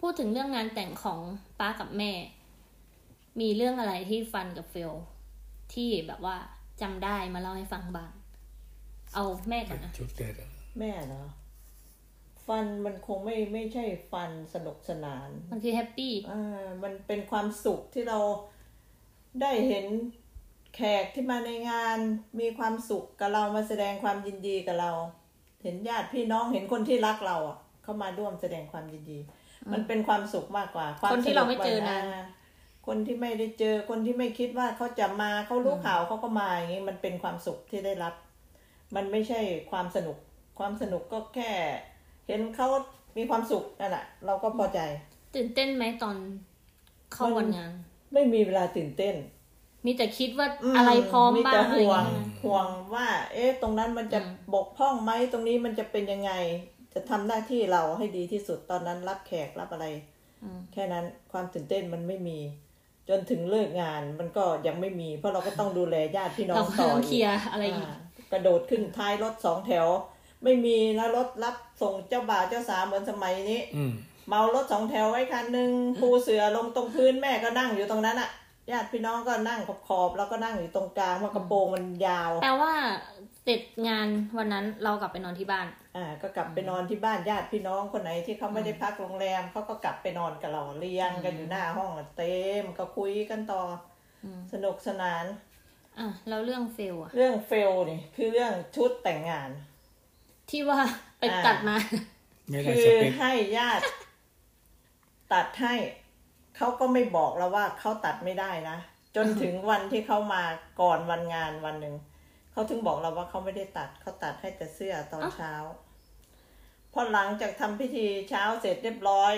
[0.00, 1.20] พูดถึงเรื่องงานแต่งของ
[1.60, 2.12] ป้ากับแม่
[3.40, 4.92] มีเรื่องอะไรที่ฟันกับเฟล
[5.74, 6.36] ที่แบบว่า
[6.80, 8.12] จำได้มาเล่าให้ฟังบ้าง
[9.14, 11.28] เอาแม่ก่อนนะจุดเด็ดอะแม่เนาะ
[12.46, 18.18] ฟันมันคงไม่ไม่ใช่ฟันสนุกสนาน มันคือแฮปปี้อ่ามันเป็นความสุขที่เรา
[19.40, 19.86] ได้เห็น
[20.74, 21.98] แขกที่มาในงาน
[22.40, 24.92] มีความสุขกับเรามาแสดงความยินดีกับเรา
[25.62, 29.18] เห็นญาติพี่น้องเห็นคนที่รักเราอะ เข้ามาร่วมแสดงความยินดี
[29.72, 32.22] มันเป็นความสุขมากกว่าความคนที่เราไม่เจอสกนานอ่
[32.86, 38.14] คนที่ไม่ได้เจอคนที่ไม่คิดว่าเขาจะมาเขารู้ข่าวเขาก็มาอย่างนี้มันเป็นความสุขที่ได้รับ
[38.96, 40.16] มันไม่ใช่ความสนุก
[40.58, 41.52] ความสนุกก็แค่
[42.30, 42.68] เห็นเขา
[43.16, 44.80] มีความสุขนั่นแหละเราก็พอใจ
[45.34, 46.16] ตื่นเต้นไหมตอน
[47.12, 47.70] เข้าวันงาน
[48.12, 49.14] ไม่มีเวลาตื่นเต้น
[49.86, 56.32] มีแต่คิดว่ามอะไรพร้อมมีบ้าแต่งอะไรอห่วย่างงเงี้ยห่วงว่า เอ๊ะ ตรงนั้นมันจะอืมบกพร่องไหมตรงนี้มันจะเป็นยังไง
[56.94, 59.86] จะทำหน้าที่เราให้ดีที่สุดตอนนั้นรับแขกรับอะไร
[60.42, 62.38] อืมแค่นั้นความตื่นเต้นมันไม่มี
[63.08, 67.94] จนถึงเลิกงานมันก็ยังไม่มี เพราะเราก็ต้องดูแลญาติพี่น้อเรางก็ต่อต้องอีเคลีกยร์อะไรอีกอ่า
[68.32, 69.86] กระโดดขึ้นท้ายรถสองแถว
[70.44, 73.92] ไม่มีนะรถรับส่งเจ้าบ่าวเจ้าสาวเหมือนสมัยนี้อืม
[74.28, 78.30] เมารถสองแถวไว้คันหนึ่งปูเสือลงตรงพื้นแม่ก็นั่งอยู่ตรงนั้นอะ
[78.70, 82.72] ญาติพี่น้องก็นั่งขอบๆแล้วก็นั่งอยู่ตรงกลางเพราะกระโปรงมันยาวแปลว่า
[83.42, 93.62] เสร็จงานวันนั้นเรากลับไปนอนที่บ้าน อ่า ก็กลับไปนอนที่บ้านญาติพี่น้องคนไหนที่เขาไม่ได้พักโรงแรมเขาก็กลับไปนอนกับเราเรียงกันอยู่หน้าห้องอะเต็มก็คุยกันต่อ
[94.24, 95.24] อมสนุกสนาน
[95.98, 99.50] อะแล้วเรื่องเฟลอะเรื่องเฟลนี่คือเรื่องชุดแต่งงาน
[100.50, 100.80] ที่ว่า
[101.18, 101.76] ไปอ่าตัดมา
[102.50, 103.84] ไม่ได้คือสเปคให้ญาติ
[105.32, 105.74] ตัดให้
[106.56, 108.78] เขาก็ไม่บอกเราว่าเขาตัดไม่ได้นะ
[109.16, 110.42] จนถึงวันที่เขามา
[110.80, 111.94] ก่อนวันงานวันหนึ่ง
[112.52, 115.54] เขาถึงบอกเราว่าเขาไม่ได้ตัดเขาตัดให้แต่เสื้อตอนอ้าวเช้า
[116.92, 119.34] พอหลังจากทำพิธีเช้าเสร็จเรียบร้อย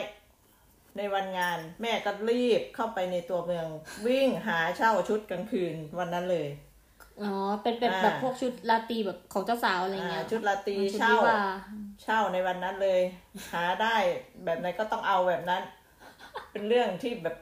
[0.96, 3.66] ในวันงาน แม่ก็รีบเข้าไปในตัวเมือง
[4.06, 6.48] วิ่งหาเช่าชุดกลางคืนวันนั้นเลย
[7.22, 11.42] อ๋อ เป็นเป็นอ่าแบบพวกชุดราตรีแบบของเจ้าสาวอะไรเงี้ยอ่าชุดราตรีชุดเช่าวิวา
[12.02, 13.00] เช่าในวันนั้นเลย
[13.52, 13.96] หาได้
[14.44, 15.62] แบบไหนก็ต้องเอาแบบนั้น
[16.50, 17.36] เป็นเรื่องที่แบบ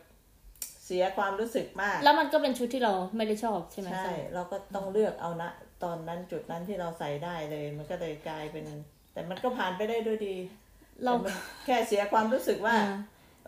[0.84, 5.50] เสียความรู้สึกมาก แล้วมันก็เป็นชุดที่เราไม่ได้ชอบใช่ไหมใช่ เราก็ต้องเลือกเอานะ
[5.84, 8.64] ตอนนั้นจุดนั้นที่เราใส่ได้เลย มันก็เลยกลายเป็น
[9.12, 10.36] แต่มันก็ผ่านไปได้ด้วยดี
[11.04, 12.96] เราแต่มันแค่เสียความรู้สึกว่าอ่า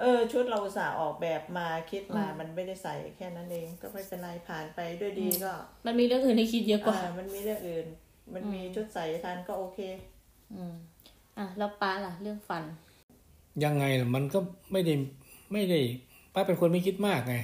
[0.00, 5.52] เออชุดเราอุตส่าห์ออกแบบมาคิดมาอืมมันไม่ได้ใส่แค่นั้นเองก็ไม่เป็นไรผ่านไปด้วยดีก็
[5.86, 7.86] มันมีเรื่องอื่นให้คิดเยอะกว่าอ่ามันมีเรื่องอื่น
[8.34, 9.78] มันมีชุดใส่ทันก็โอเค
[10.54, 10.74] อืม
[11.38, 12.64] อะแล้วป้าล่ะ เรื่องฟัน
[13.64, 14.38] ยังไงล่ะมันก็
[14.72, 14.94] ไม่ได้
[15.52, 15.80] ไม่ได้
[16.34, 17.34] ป้าเป็นคนไม่คิดมากไง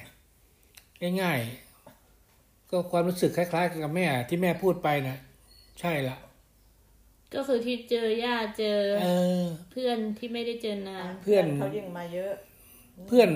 [1.22, 5.16] ง่ายๆก็ความรู้สึกคล้าย ๆ กับแม่ที่แม่พูดไปนะ
[5.80, 6.16] ใช่ละ
[7.34, 9.08] ก็คือที่เจอญาติเจอเอ
[9.40, 12.32] อ เพื่อนที่ไม่ได้เจอนานเพื่อน เขายิ่งมาเยอะ
[13.08, 13.30] เพื่อน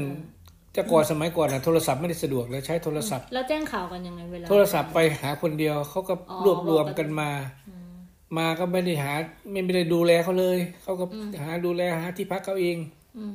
[0.77, 7.31] จะก่อนสมัยก่อนนะโทรศัพท์ไม่ได้สะดวกเลยใช้โทรศัพท์ แล้วแจ้งข่าวกันยังไงเวลาโทรศัพท์ไปหาคนเดียวเขาก็อ๋อรวบรวมกันมา
[8.39, 9.13] มาก็ไม่ได้หา
[9.51, 11.05] ไม่ไม่ได้ดูแลเขาเลยเขาก็
[11.43, 12.77] หาดูแลหาที่พักเขาเอง
[13.19, 13.35] อืม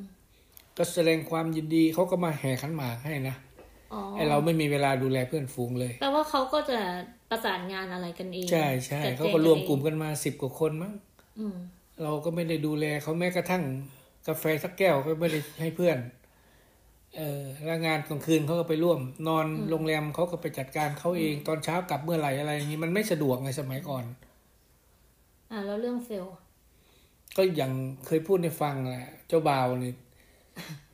[0.77, 3.35] ก็แสดงความยินดีเขาก็มาแห่ขันหมากให้นะ
[3.93, 6.79] อ๋อไอเราไม่มีเวลาดูแลเพื่อนฝูงเลยแปลว่าเขาก็จะ
[7.29, 10.93] ประสานงานอะไรกันเอง ใช่ใช่จัดแจงเขาก็รวมนเองกลุ่มกันมาสิบกว่าคนมั้ง
[11.39, 11.55] อืม
[12.03, 13.63] เราก็ไม่ได้ดูแลเขาแม้กระทั่ง
[14.27, 15.97] กาแฟสักแก้วก็ไม่ได้ให้เพื่อน
[17.17, 24.03] เออแล้วงานกลางคืนเขาก็ไปร่วม นอนโรงแรมเขาก็ไปจัดการเขาเอง ตอนเช้ากลับเมื่อไหร่อะไรอย่างนี้มันไม่สะดวกไงสมัยก่อน
[25.51, 26.25] อะแล้วเรื่องเฟล
[27.37, 27.71] ก็อย่าง
[28.05, 29.93] เคยพูดให้ฟังแหละ เจ้าบ่าวนี่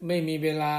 [0.08, 0.76] ไม่มีเวลา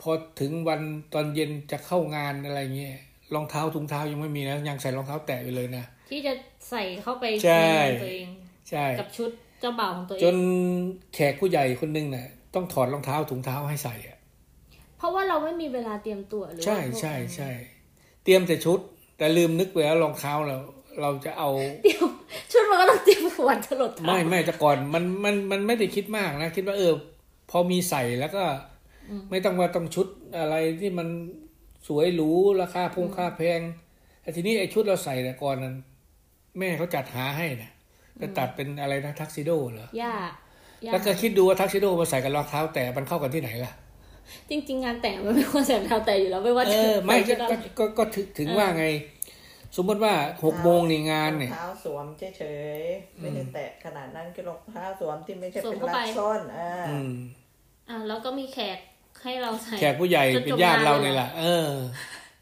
[0.00, 0.10] พอ
[0.40, 0.80] ถึงวัน
[1.14, 2.98] ตอนเย็นจะเข้างานอะไรเงี้ย
[3.34, 6.32] รองเท้าถุงเท้ายังไม่มีนะยังใส่รองเท้าแตะอยู่เลยนะที่จะ
[6.70, 8.28] ใส่เข้าไปใช่ในงานตัวเอง
[8.70, 10.36] ใช่กับชุดเจ้าบ่าวของตัวเอจงน
[11.14, 14.18] แขกผู้ใหญ่คนหนึงน่ะต้องถอดรองเท้าถุงเท้าให้ใส่อะ
[14.98, 17.50] เพราะว่าเราไม่มีเวลาเตรียมตัวหรือว่าใช่พวกใช่ใช่
[18.24, 18.78] เตรียมแต่ชุด
[19.18, 20.56] แต่ลืมนึกไปแล้วรองเท้าเรา
[21.00, 21.50] เราจะเอา
[21.84, 22.04] เดี๋ยว
[22.52, 26.92] ชุดมันก็ต้องเตรียมขวัญถลดเท้าไม่ไม่แต่ก่อนมันมันมันไม่ได้คิดมากนะ คิดว่าเออ
[27.50, 28.44] พอมีใส่แล้วก็
[29.30, 30.06] ไม่ต้องว่าต้องชุด
[30.38, 31.08] อะไรที่มัน
[31.90, 32.30] สวยหรู
[32.62, 33.60] ราคาพงค่าแพง
[34.22, 35.74] แต่ทีนี้ไอ้ชุดเราใส่แต่ก่อนนั้น
[36.58, 37.70] แม่เขาจัดหาให้นะ
[38.18, 40.30] ไปตัดเป็นอะไรนะทักซิโดเหรอยาก
[40.86, 43.72] ยาแล้กวก็คิดดูว่าทักซิโดมาใส่กับรองเท้า แต่มันเข้ากันที่ไหนล่ะ
[44.50, 48.86] จริง ๆ งานแต่งมันไม่ควรใส่รองเท้าแต่อยู่แล้วไม่ว่าเอจะอไม่ใส่ก็ชุดอะไรก็ก็ก็ถึงถึงว่าไง
[49.76, 52.44] สมมติว่าหกโมงในงานเนี่ยรองเท้าสวมเฉ
[52.78, 57.14] ยๆไม่ได้แตะขนาดนั้นคือรองเท้าสวมที่ไม่ใช่สวมเป็นเข้ารัไปดส้นอ่าอืม
[57.88, 58.78] อะแล้วก็มีแขก
[59.22, 61.70] ให้เราใส่แขกผู้ใหญ่จนจบเป็นญาติเรางานเลยเนี่ยแหละเออ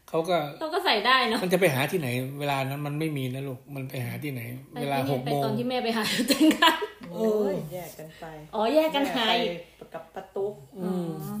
[0.09, 2.07] เขาก็เราก็ใส่ได้เนาะมันจะไปหาที่ไหน
[2.39, 4.41] เวลานั้นมันไม่มีนะลูกมันไปหาที่ไหน
[4.81, 6.77] เวลาหกไปโมงตอนที่แม่ไปหาแต่งงาน
[7.11, 10.91] โอ้ยแยกกันไปอ๋อแยกกันหาแยอีกไปกับประตุกอ๋
[11.31, 11.35] อ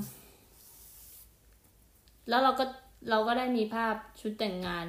[2.29, 2.65] แล้วเราก็
[3.09, 4.85] เราก็ได้มีภาพชุดแต่งงาน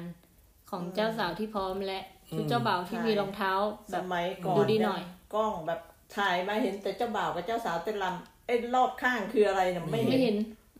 [0.71, 1.99] ของเจ้าสาวที่พร้อมและ
[2.35, 3.51] ชุดเจ้าบ่าวที่มีรองเท้า
[3.91, 5.01] แบสบมัยก่อนดูดีหน่อย
[5.33, 5.79] กล้องแบบ
[6.17, 10.35] ถ่ายมาเห็นแต่เจ้าบ่าวกับเจ้าสาวเต้นรำไอ้รอบข้างคืออะไรเนี่ยไม่ไม่เห็เห็น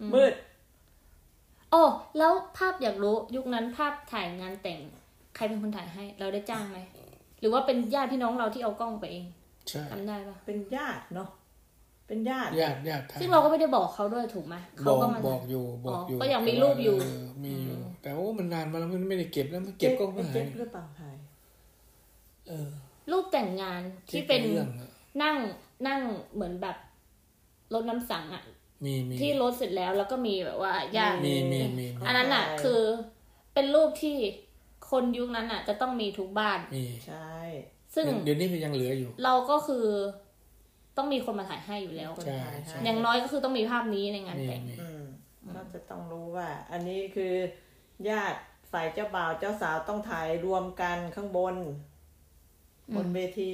[0.09, 0.33] นมืด
[1.71, 1.81] โอ้
[2.17, 4.79] แล้วภาพอยากรู้ยุคนั้นภาพถ่ายงานแต่ง
[5.35, 6.77] ใครเป็นคนถ่ายให้ เราได้จ้างไหม
[7.39, 9.25] หรือว่าเป็นญาติพี่น้องเราที่เอากล้องไปเอง
[9.69, 11.29] ใช่จำได้ปะเป็นญาติเนาะ
[12.07, 16.97] เป็นญาติญาติญาติซึ่งเราก็ไม่ได้บอกเขาด้วยถูกไหมบเขาอกก็มาบอกอยู่บอกอยู่ก็ยังมีรูปอยู่
[17.41, 21.15] เมีอยู่แต่ว่ามันนานมาแล้วมันไม่ได้เก็บแล้วมันเก็บก็ไม่เจ๊หายหรือเปล่าถ่าย
[22.47, 22.69] เออ
[23.11, 24.89] รูปแต่งงานที่เป็นเรื่องอะ
[25.23, 25.37] นั่ง
[25.87, 26.01] นั่ง
[26.33, 26.77] เหมือนแบบ
[27.73, 28.43] รถน้ำสังอะ
[28.85, 32.81] มีมีที่รถเสร็จแล้วแล้วก็มีแบบว่าญาติมีมีมีอันนั้นอะคือ
[33.53, 34.17] เป็นรูปที่
[34.91, 37.35] คนยุคนั้นอะจะต้องมีทุกบ้านมีใช่
[37.95, 39.85] ซึ่งเดี๋ยวนี้ก็ยังเหลืออยู่ เราก็คือ
[40.93, 45.03] โตต้องมีคนมาถ่ายให้อยู่แล้วคนใช่ถ่ายให้ใช่อย่างน้อยก็คือต้องมีภาพนี้ในงานนี่แต่งนี่อืม
[45.55, 47.33] ก็จะต้องรู้ว่า อันนี้คือ
[48.09, 48.39] ญาติ
[48.71, 51.55] ฝ่ายเจ้าบ่าวเจ้าสาวต้องถ่ายรวมกันข้างบน
[52.95, 53.53] บนเวที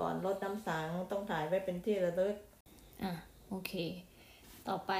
[0.00, 2.36] ก่อนรดน้ำสังต้องถ่ายไว้เป็นที่ระลึก
[3.02, 3.12] อะ
[3.48, 3.72] โอเค
[4.68, 4.92] ต่อไป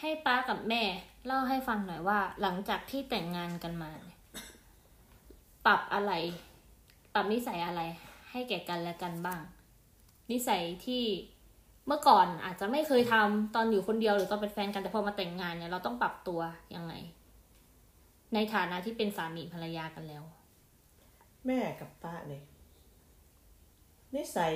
[0.00, 0.82] ให้ป้ากับแม่
[1.26, 3.90] เล่าให้ฟังหน่อยว่า หลังจากที่แต่งงานกันมา
[5.66, 6.12] ปรับอะไร
[7.14, 7.82] ปรับนิสัยอะไร
[8.30, 9.40] ให้แก่กันและกันบ้าง
[10.30, 11.04] นิสัยที่
[11.86, 16.40] เมื่อก่อนอาจจะไม่เคยทำตอนอยู่คนเดียวหรือตอนเป็นแฟนกันแต่พอมาแต่งงานเนี่ยเราต้องปรับตัว
[16.74, 16.92] ยังไง
[18.34, 20.22] ในฐานะที่เป็นสามีภรรยากันแล้ว
[21.46, 22.44] แม่กับป้าเนี่ย
[24.14, 24.54] นิสัย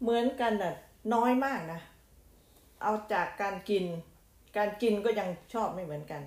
[0.00, 0.74] เหมือนกันน่ะ
[1.14, 1.80] น้อยมากนะ
[2.82, 3.84] เอาจากการกิน
[4.56, 6.22] การกินก็ยังชอบไม่เหมือนกัน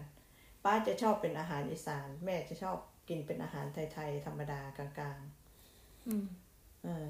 [0.64, 2.78] ป้าจะชอบเป็นอาหารอีสาน แม่จะชอบ
[3.10, 5.20] กินเป็นอาหารไทยๆธรรมดากลาง
[6.08, 7.06] อืมๆเออ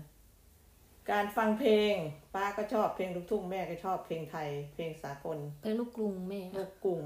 [1.12, 1.94] การฟังเพลง
[2.36, 7.04] ป้าก็ชอบเพลงลูกทุ่งแม่ก็ชอบเพลงไทย เพลงสากลเป็นลูกกรุงแม่ลูกกรุง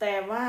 [0.00, 0.46] แต่ว่า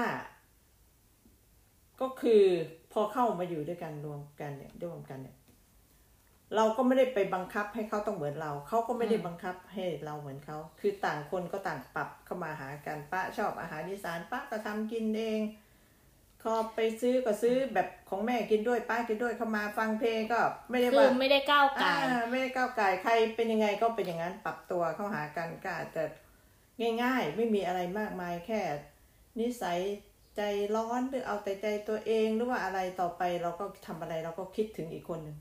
[2.02, 2.44] ก็คือ
[2.92, 5.36] พอเข้ามาอยู่ด้วยกันรวมกันเนี่ยร่วมกันเนี่ย
[6.56, 15.42] เราก็ไม่ได้ไปบังคับให้เขาต้องเหมือนเรา เขาก็ไม่ได้บังคับให้เราเหมือนเขา คือต่างคนก็ต่างปรับเข้ามาหากันป้าชอบอาหารอีสานป้าก็ทำกินเอง
[16.44, 20.40] พอไปซื้อก็ซื้อแบบของแม่กินด้วยป้ากินด้วยเข้ามาฟังเพลงก็
[20.70, 26.04] ไม่ได้คือว่าไม่ได้ก้าวไก่ายอ่าไม่ได้ก้าวไก่ายใครเป็นยังไงก็เป็นอย่างนั้นปรับตัวเข้าหากันก็อาจจะ
[27.04, 28.62] ง่าย ๆ ไม่มีอะไรมากมายแค่
[29.40, 29.80] นิสัย
[30.36, 30.42] ใจ
[30.76, 35.38] ร้อนหรือเอาแต่ใจตัวเองหรือว่าอะไรต่อไปเราก็ทำอะไรเราก็คิดถึงอีกคนหนึ่ง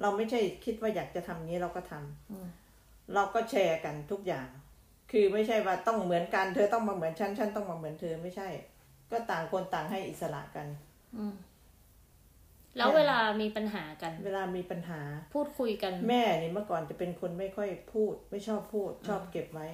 [0.00, 4.48] เราไม่ใช่คิดว่าอยากจะทำอย่างนี้เราก็ทำเราก็แชร์กันทุกอย่าง
[5.10, 8.48] คือไม่ใช่ว่าต้องเหมือนกัน เธอต้องมาเหมือนฉันฉันต้องมาเหมือนเธอไม่ใช่
[9.10, 10.66] ก็ต่างคนต่างให้อิสระกัน
[11.16, 11.34] อืม
[12.76, 15.00] แล้วเวลามีปัญหากัน เวลามีปัญหา
[15.34, 19.66] พูดคุยกัน แม่นี่เมื่อก่อนจะเป็นคนไม่ค่อยพูด ไม่ชอบพูด ชอบเก็บไว้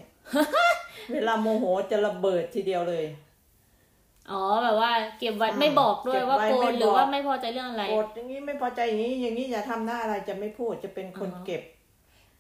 [1.12, 3.04] เวลาโมโหจะระเบิดทีเดียวเลย
[4.30, 11.62] อ๋อแบบว่าเก็บไว้อ่าไม่บอกด้วยเก็บว่าไว้โกรไม่ธบอกหรือว่าไม่พอใจเรื่องอะไรโกรธอย่างนี้ไม่พอใจอย่างนี้ อย่างนี้อย่าทำหน้าอะไรจะไม่พูดจะเป็นคนอ๋อเก็บ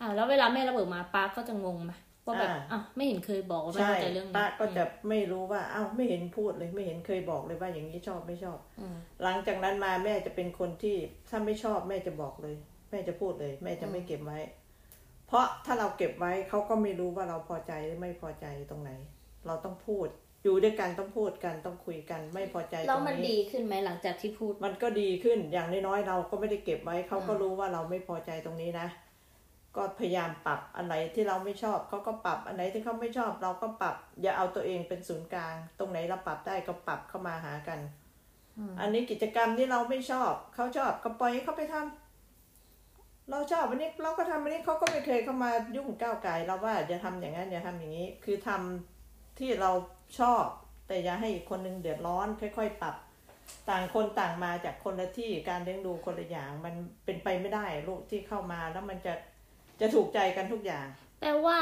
[0.00, 1.92] อ่าแล้วเวลาแม่ระเบิดมาป้าก็จะงงไหม
[2.26, 10.96] ว่าแบบอ่าอ้าวไม่เห็นเคยบอกว่าไม่ใช่พอใจเรื่องนี้ป้าก็จะไม่รู้ว่าอ้าวไม่เห็นพูดเลยไม่เห็นเคยบอกเลยว่าอย่างนี้ชอบไม่ชอบอืมหลังจากนั้นมาแม่จะเป็นคนที่
[11.30, 12.56] ถ้าไม่ชอบแม่จะบอกเลย
[12.90, 14.38] แม่จะพูดเลย แม่จะไม่เก็บไว้
[15.26, 18.90] เพราะถ้าเราเก็บไว้เขาก็ไม่รู้ว่าเราพอใจหรือไม่พอใจตรงไหน
[19.46, 20.08] เราต้องพูด
[20.42, 28.88] อยู่ด้วยกันต้องพูดกันต้องคุยกันไม่พอใจตแล้วรงมันนี้ดีขึ้นไหมหลังจากที่พูด มันก็ดีขึ้นอย่างน้อยๆเราก็ไม่ได้เก็บไว้เขาก็รู้ว่าเราไม่พอใจตรงนี้นะ
[29.76, 37.80] ก็พยายามปรับอันไหนที่เราไม่ชอบเขาก็ปรับอันไหนที่เขาไม่ชอบ เราก็ปรับ อย่าเอาตัวเองเป็นศูนย์กลาง ตรงไหนเราปรับได้ก็ปรับเข้ามาหากัน
[38.80, 48.95] อันนี้กิจกรรมที่เราไม่ชอบเขาชอบก็ปล่อยให้เขาไปทำเราชอบอันนี้เราก็ทำอันนี้เขาก็ไม่เคยเข้ามายุ่งก้าวไก่เราว่าอย่าทำอย่างนั้นอย่าทำอย่างนี้ คือทำ
[49.38, 49.70] ที่เรา
[50.18, 50.44] ชอบ
[50.86, 52.94] แต่อย่าให้อีกคนนึงเดือดร้อน ค่อย ๆ ปรับ
[53.68, 59.14] ต่างคนต่างมาจากคนละที่การเลี้ยงดูคนละอย่างมันเป็นไปไม่ได้ลูกที่เข้ามาแล้วมันจะ
[59.80, 60.86] จะถูกใจกันทุกอย่าง
[61.20, 61.58] แปลว่า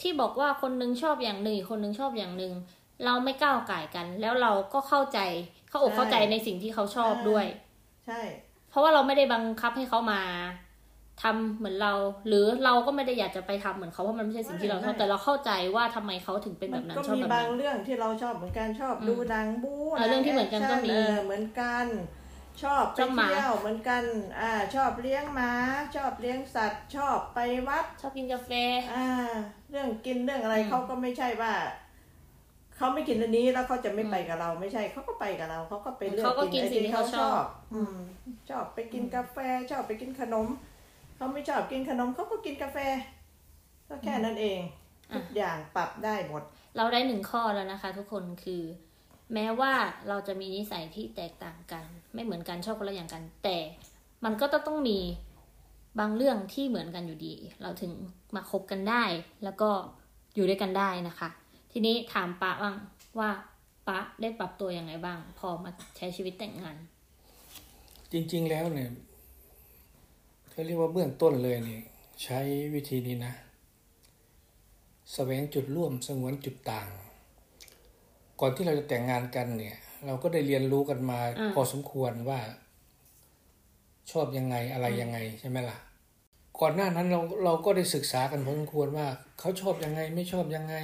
[0.00, 2.52] ที่บอกว่าคนนึงชอบอย่างหนึ่งอีกคนนึงชอบอย่างหนึ่ง
[3.04, 5.18] เราไม่ก้าวไก่ายกัน แล้วเราก็เข้าใจ
[5.68, 7.46] เข้าอกใช่เข้าใจในสิ่งที่เขาชอบด้วย
[8.06, 8.20] ใช่
[8.70, 10.22] เพราะว่าเราไม่ได้บังคับให้เขามา
[11.22, 11.92] ทำเหมือนเรา
[12.28, 21.86] หรือเราก็ไม่ได้อยากจะไปทำเหมือนเขาเพราะมันไม่ใช่สิ่งที่เราชอบแต่เราเข้าใจว่าทำไมเขาถึงเป็นมัแบบนั้นก็ชอบมีแบบบานั้งนเรื่องที่เราชอบเหมือนกันชอบดูหนังบู๊เออเรื่องที่เหมือนกันก็มีเออเหมือนกัน
[22.62, 24.02] ชอบไปชอบหมาเที่ยวเหมือนกัน
[24.40, 25.52] อ่า ชอบเลี้ยงหมา
[25.96, 28.50] ชอบเลี้ยงสัตว์ ชอบไปวัด ชอบกินกาแฟ
[28.94, 29.06] อ่า
[29.70, 31.52] เรื่องกินเรื่องอะไรอืมเขาก็ไม่ใช่ว่า
[32.76, 37.42] เขาไม่กินอันนี้แล้วเขาจะไม่ไปกับเราไม่ใช่เขาก็ไปกับเราเขาก็ไปเลือกเขาก็กินไอ้สิ่งที่เขาชอบ
[37.74, 37.96] อืม
[38.50, 39.36] ชอบไปกินกาแฟ
[39.70, 40.46] ชอบไปกินขนม
[41.24, 42.78] เขาไม่ชอบกินขนมเขาก็กินกาแฟ
[43.88, 44.60] ก็แค่นั้นเอง
[45.14, 46.42] ทุกอย่างปรับได้หมด
[46.76, 48.62] เราได้หนึ่งข้อแล้วนะคะ ทุกคนคือ
[49.34, 49.72] แม้ว่า
[50.08, 51.84] เราจะมีนิสัยที่แตกต่างกัน
[52.14, 53.56] ไม่เหมือนกันชอบคนละอย่างกัน แต่
[54.24, 54.98] มันก็ต้องต้องมี
[56.00, 57.92] บางเรื่องที่เหมือนกันอยู่ดี เราถึง
[58.34, 59.04] มาคบกันได้
[59.44, 59.70] แล้วก็
[60.34, 61.28] อยู่ด้วยกันได้นะคะ
[61.72, 62.74] ทีนี้ถามปะบ้าง
[63.18, 63.30] ว่า
[63.88, 66.76] ปะได้ปรับตัวยังไงบ้าง พอมาใช้ชีวิตแต่งงาน
[68.12, 68.90] จริง ๆ แล้วเนี่ย
[70.54, 71.82] เขาเรียกว่าเบื้องต้นเลยเนี่ย
[72.22, 72.40] ใช้
[72.74, 73.34] วิธีนี้นะ
[75.12, 76.88] แสวงจุดร่วมสงวนจุดต่าง
[78.40, 82.40] ก่อนที่เราจะแต่งงานกันเนี่ย เราก็ได้เรียนรู้กันมาอืมพอสมควรว่า
[84.10, 85.78] ชอบยังไงอะไรยังไงใช่ไหมล่ะ
[86.60, 89.06] ก่อนหน้านั้นเราเราก็ได้ศึกษากันพอสมควรว่า
[89.38, 90.76] เขาชอบยังไงไม่ชอบยังไง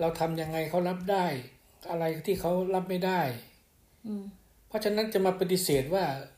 [0.00, 1.26] เราทำยังไงเขารับได้
[1.90, 3.20] อะไรที่เขารับไม่ได้
[4.06, 4.24] อืม
[4.68, 6.35] เพราะฉะนั้นจะมาปฏิเสธว่าปรับ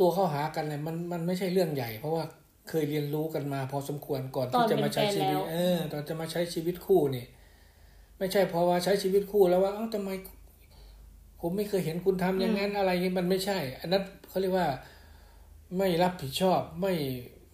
[0.00, 2.24] ตัวเข้าหากันเลยมันมันไม่ใช่เรื่องใหญ่ เพราะว่า
[2.68, 7.24] เคยเรียนรู้กันมาพอสมควรก่อนที่จะมาใช้ชีวิต เออ ตอนจะมาใช้ชีวิตคู่นี่
[8.18, 10.10] ไม่ใช่เพราะว่าใช้ชีวิตคู่แล้วว่าเอ้าทำไม
[11.40, 14.66] ผมไม่เคยเห็นคุณทำอย่างนั้นอะไรเงี้ยมันไม่ใช่ อันนั้นเขาเรียกว่า
[15.76, 16.92] ไม่รับผิดชอบไม่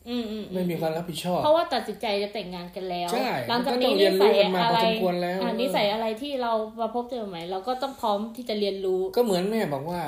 [0.09, 10.03] อืมอืมไม่มีความรับผิดชอบ เพราะว่าตัดสินใจจะแต่งงานกันแล้วใช่หลังจากมันก็ต้นี้องเรีนิยนรู้สัยกันมาอะไรพอสมควรแล้วอ่านิสัยอะไรที่เรามาพบเจอใหม่เราก็ต้องพร้อมที่จะเรียนรู้ ก็เหมือนแม่บอกว่า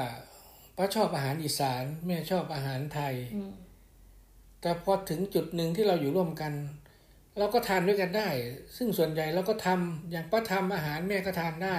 [0.79, 3.53] ป้าชอบอาหารอีสาน แม่ชอบอาหารไทยอืม
[4.61, 6.53] แต่พอถึงจุดหนึ่งที่เราอยู่ร่วมกัน
[7.38, 8.29] เราก็ทานด้วยกันได้
[8.77, 11.77] ซึ่งส่วนใหญ่เราก็ทำอย่างป้าทำอาหารแม่ก็ทานได้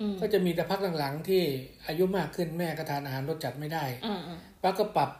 [0.00, 1.42] อืมก็จะมีแต่พักหลังๆ ที่
[1.86, 5.10] อายุมากขึ้นแม่ก็ทานอาหารรสจัดไม่ได้อ่าอ่าป้าก็ปรับ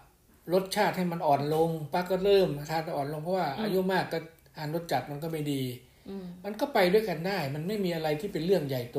[0.55, 4.19] รสชาติให้มันอ่อนลงป้าก็เริ่มทานอ่อนลงเพราะว่าอืมอายุมากก็
[4.55, 5.63] อาหารรสจัดมันก็ไม่ดี
[6.09, 8.99] อืมมันก็ไปด้วยกันได้ มันไม่มีอะไรที่เป็นเรื่องใหญ่โต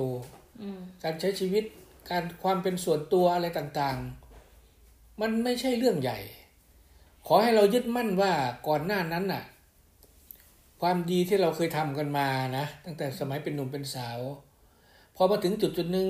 [0.61, 1.63] อืมการใช้ชีวิต
[2.09, 6.19] การความเป็นส่วนตัวอะไรต่างๆ มันไม่ใช่เรื่องใหญ่
[7.27, 8.33] ขอให้เรายึดมั่นว่า
[8.67, 9.43] ก่อนหน้านั้นน่ะ
[10.81, 14.19] ความดีที่เราเคยทำกันมานะ ตั้งแต่สมัยเป็นหนุ่มเป็นสาว
[15.15, 16.09] พอมาถึงจุดจุดหนึ่ง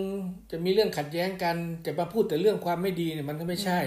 [0.51, 3.79] จะมีเรื่องขัดแย้งกันจะมาพูดแต่เรื่องความไม่ดีเนี่ยมันก็ไม่ใช่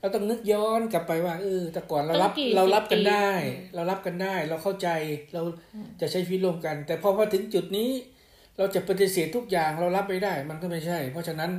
[0.00, 4.88] เราต้องนึกย้อนกลับไปว่าเออแต่ก่อนเรารับตั้งกี่เรารับกันสิบปีได้อืมเรารับกันได้ เราเข้าใจ
[5.34, 5.42] เรา
[6.00, 7.90] จะใช้ชีวิตร่วมกัน แต่พอมาถึงจุดนี้
[8.56, 11.50] เราจะปฏิเสธทุกอย่างเรารับไม่ได้ มันก็ไม่ใช่ เพราะฉะนั้น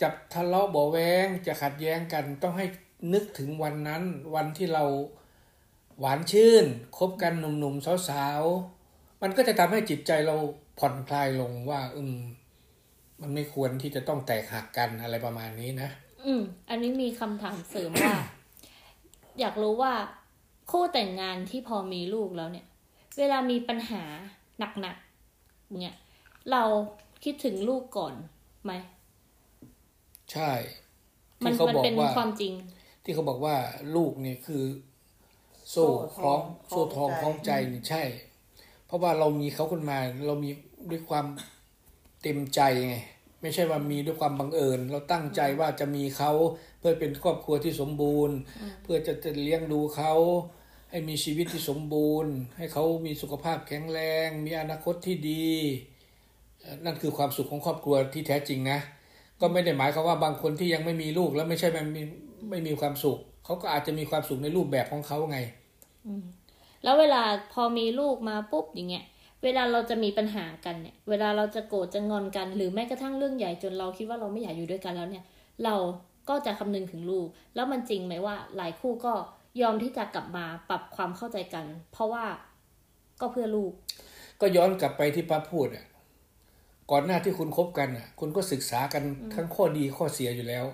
[0.00, 2.66] จะทะเลาะเบาแวงจะขัดแย้งกันต้องให้
[3.12, 4.02] นึกถึงวันนั้น
[4.34, 4.84] วันที่เรา
[6.00, 6.64] หวานชื่น
[6.98, 10.36] คบกันหนุ่มๆสาวๆมันก็จะทำให้จิตใจเรา
[10.78, 12.16] ผ่อนคลายลงว่า อืม
[13.20, 15.88] มันไม่ควรที่จะต้องแตกหักกันอะไรประมาณนี้นะ
[16.24, 18.14] อืม อันนี้มีคำถามเสริมว่า
[19.40, 19.92] อยากรู้ว่า
[20.70, 22.66] คู่แต่งงานที่พอมีลูกแล้วเนี่ย
[23.18, 24.02] เวลามีปัญหา
[24.80, 25.05] หนักๆ
[25.80, 25.94] เนี่ย
[26.50, 26.62] เรา
[27.24, 28.14] คิดถึงลูกก่อน
[28.64, 28.72] ไหม
[30.32, 30.52] ใช่
[31.44, 32.52] มันที่เขามันบอกเป็นว่าความจริง
[33.04, 33.56] ที่เขาบอกว่า
[33.96, 34.64] ลูกนี่คือ
[35.70, 38.02] โซ่คล้องโซ่โซ่ททอองงคคล้ล้อองงใจใจนี่ใช่
[38.86, 40.50] เพราะว่าเรามีเขาขึ้นมาเรามี
[40.90, 41.26] ด้วยความ
[42.22, 42.96] เต็มใจไง
[43.42, 46.32] ไม่ใช่ว่ามีด้วยความบังเอิญ เราตั้งใจว่าจะมีเขา
[46.78, 48.36] เพื่อเป็นครอบครัวที่สมบูรณ์
[48.82, 50.12] เพื่อจะจะเลี้ยงดูเขา
[50.96, 55.46] ให้มีชีวิตที่สมบูรณ์ ให้เขามีสุขภาพแข็งแรง มีอนาคตที่ดี
[56.84, 58.78] นั่นคือความสุขของครอบครัวที่แท้จริงนะ
[59.40, 62.02] ก็ไม่ได้หมายความว่าบางคนที่ยังไม่มีลูกแล้วไม่ใช่ไม่มี
[62.50, 65.38] ไม่มีความสุข เขาก็อาจจะมีความสุขในรูปแบบของเขาไง
[66.84, 69.04] แล้วเวลาพอมีลูกมาปุ๊บอย่างเงี้ย
[69.44, 75.24] เวลาเราจะมีปัญหากันเนี่ย เวลาเราจะโกรธจะงอนกัน หรือแม้กระทั่งเรื่องใหญ่จนเราคิดว่าเราไม่อยากอยู่ด้วยกันแล้วเนี่ย
[75.64, 75.74] เรา
[76.28, 79.14] ก็จะคำนึงถึงลูก แล้วมันจริงไหมว่า หลายคู่ก็
[79.60, 82.24] ยอมที่จะกลับมาปรับความเข้าใจกัน เพราะว่า
[83.20, 83.72] ก็เพื่อลูก
[84.40, 85.86] ก็ย้อนกลับไปที่ป้าพูดอะ
[86.90, 89.02] ก่อนหน้าที่คุณคบกันอะ คุณก็ศึกษากัน
[89.34, 90.64] ทั้งข้อดีข้อเสียอยู่แล้ว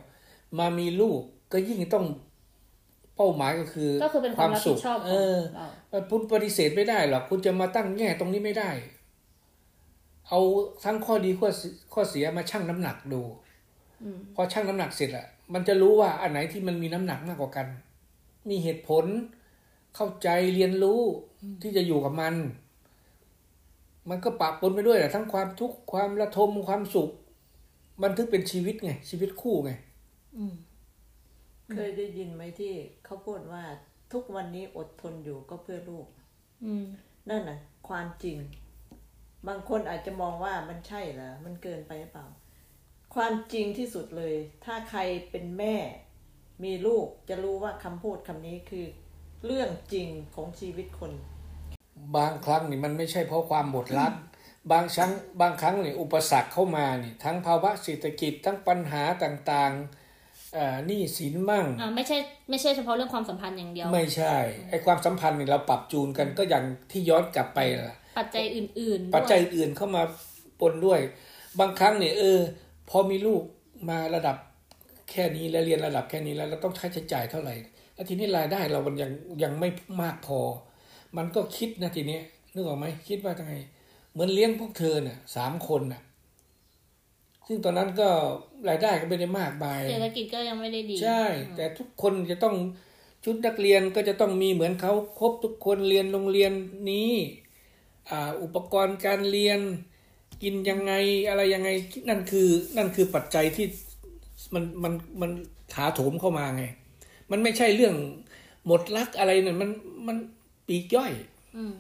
[0.59, 1.21] มามีลูก
[1.53, 2.07] ก็ยิ่งต้อง
[3.17, 8.71] เป้าหมายก็คือก็คือเป็นความรับผิดชอบขเอองอเราคุณปฏิเสธไม่ได้หรอกคุณจะมาตั้งแง่ตรงนี้ไม่ได้
[10.29, 10.41] เอา
[10.85, 13.23] ทั้งข้อดีข้อเสียข้อเสียมาชั่งน้ำหนักดู
[14.03, 17.67] อืมพอชั่งน้ำหนักเสร็จอะมันจะรู้ว่าอันไหนที่มันมีน้ำหนักมากกว่ากัน
[18.49, 19.05] มีเหตุผล
[19.95, 21.03] เข้าใจเรียนรู้
[21.63, 22.35] ที่จะอยู่กับมัน
[24.09, 27.11] มันก็ปะปนไปด้วยแหละทั้งความทุกข์ความระทมความสุข
[28.03, 29.73] มันถึงเป็นชีวิตไง ชีวิตคู่ไง
[30.37, 30.55] อืม
[31.73, 32.73] เคยได้ยินไหมที่
[33.05, 33.65] เขาพูดว่า
[34.13, 36.07] ทุกวันนี้อดทนอยู่ก็เพื่อลูก
[36.65, 36.85] อืม
[37.31, 38.37] นั่นน่ะ ความจริง
[39.49, 42.27] บางคนอาจจะมองว่ามันใช่เหรอมันเกินไปหรือเปล่า
[43.15, 45.01] ความจริงที่สุดเลย ถ้าใคร
[45.31, 45.77] เป็นแม่
[46.65, 48.87] มีลูกจะรู้ว่าคำพูดคำนี้คือ
[49.47, 51.13] เรื่องจริงของชีวิตคน
[52.17, 54.13] บางครั้งนี่มันไม่ใช่เพราะความหมดรัก
[54.73, 62.19] บางครั้งบางครั้งนี่อุปสรรคเข้ามานี่ทั้งภาวะเศรษฐกิจทั้งปัญหาต่างๆเอ่อหนี้สินมั่งอ่าไม่ใช่
[62.51, 64.37] ไม่ใช่เฉพาะเรื่องความสัมพันธ์อย่างเดียว ไม่ใช่
[64.71, 70.03] ไอ้ความสัมพันธ์นี่เราปรับจูนกันก็อย่างที่ย้อนกลับไปล่ะปัจจัยอื่น ๆ ปัจจัยด้วยอื่นเข้ามา
[70.61, 71.01] ปนด้วย
[71.61, 72.39] บางครั้งเนี่ยเออ
[72.91, 73.43] พอมีลูก
[73.89, 74.37] มาระดับ
[75.13, 77.55] แค่นี้แล้วเรียนระดับแค่นี้แล้วเราต้องใช้ใช้จ่ายเท่าไหร่
[77.95, 79.11] แล้วทีนี้รายได้เรามันยัง
[79.43, 79.69] ยังไม่
[80.03, 80.41] มากพอ
[81.17, 82.19] มันก็คิดนะทีนี้
[82.55, 83.55] นึกออกไหมคิดว่าไง
[84.13, 86.03] เหมือนเลี้ยงพวกเธอเนี่ยสามคนน่ะ
[87.47, 88.09] ซึ่งตอนนั้นก็
[88.69, 91.25] รายได้ก็ไม่ได้มากมายเศรษฐกิจก็ยังไม่ได้ดี ใช่
[91.57, 92.55] แต่ทุกคนจะต้อง
[93.25, 96.53] ชุดนักเรียนก็จะต้องมีเหมือนเขาครบทุกคนเรียนโรงเรียน
[96.91, 97.13] นี้
[98.11, 99.61] อ่าอุปกรณ์การเรียน
[100.43, 100.93] กินยังไง
[101.29, 101.71] อะไรยังไง
[102.09, 103.67] นั่นคือนั่นคือปัจจัยที่
[104.55, 105.31] มันมันมัน
[105.75, 106.65] ถาโถมเข้ามาไง
[107.31, 107.95] มันไม่ใช่เรื่อง
[108.67, 109.71] หมดรักอะไรเนี่ยมัน
[110.07, 110.17] มัน
[110.67, 111.13] ปีกย่อย
[111.57, 111.75] อืม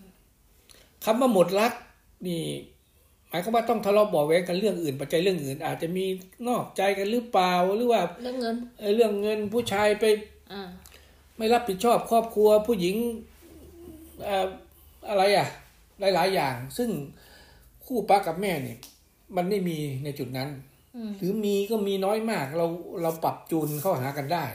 [1.05, 1.73] คำว่าหมดรัก
[2.27, 2.43] นี่
[3.29, 6.05] หมายความว่าต้องทะเลาะเบาะแว้งกันเรื่องอื่น ปัจจัยเรื่องอื่น อาจจะมี
[6.49, 10.05] นอกใจกันหรือเปล่าหรือว่าเรื่องเงินเอ่อเรื่องเงินผู้ชายไป
[10.53, 10.63] อ่า
[11.37, 12.97] ไม่รับผิดชอบครอบครัวผู้หญิง
[14.25, 14.47] เอ่อ
[15.09, 15.49] อะไรอะ
[16.15, 16.91] หลาย ๆ อย่าง ซึ่ง
[17.87, 18.79] คู่ป้ากับแม่เนี่ย
[19.37, 20.72] มันไม่มีในจุดนั้นอืม
[21.19, 22.67] หรือมีก็มีน้อยมาก เรา
[23.03, 24.47] เราปรับจูนเข้าหากันได้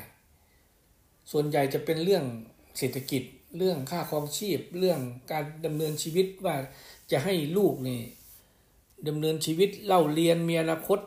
[1.32, 2.24] ส่วนใหญ่จะเป็นเรื่อง
[2.78, 3.24] เศรษฐกิจ
[3.58, 5.00] เรื่องค่าครองชีพ เรื่อง
[5.32, 6.56] การดำเนินชีวิตว่า
[7.12, 8.02] จะให้ลูกนี่
[9.08, 11.00] ดำเนินชีวิตเล่าเรียนมีอนาคต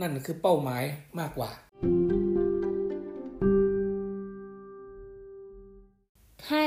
[0.00, 0.82] นั่นคือเป้าหมาย
[1.18, 1.50] มากกว่า
[6.50, 6.66] ให้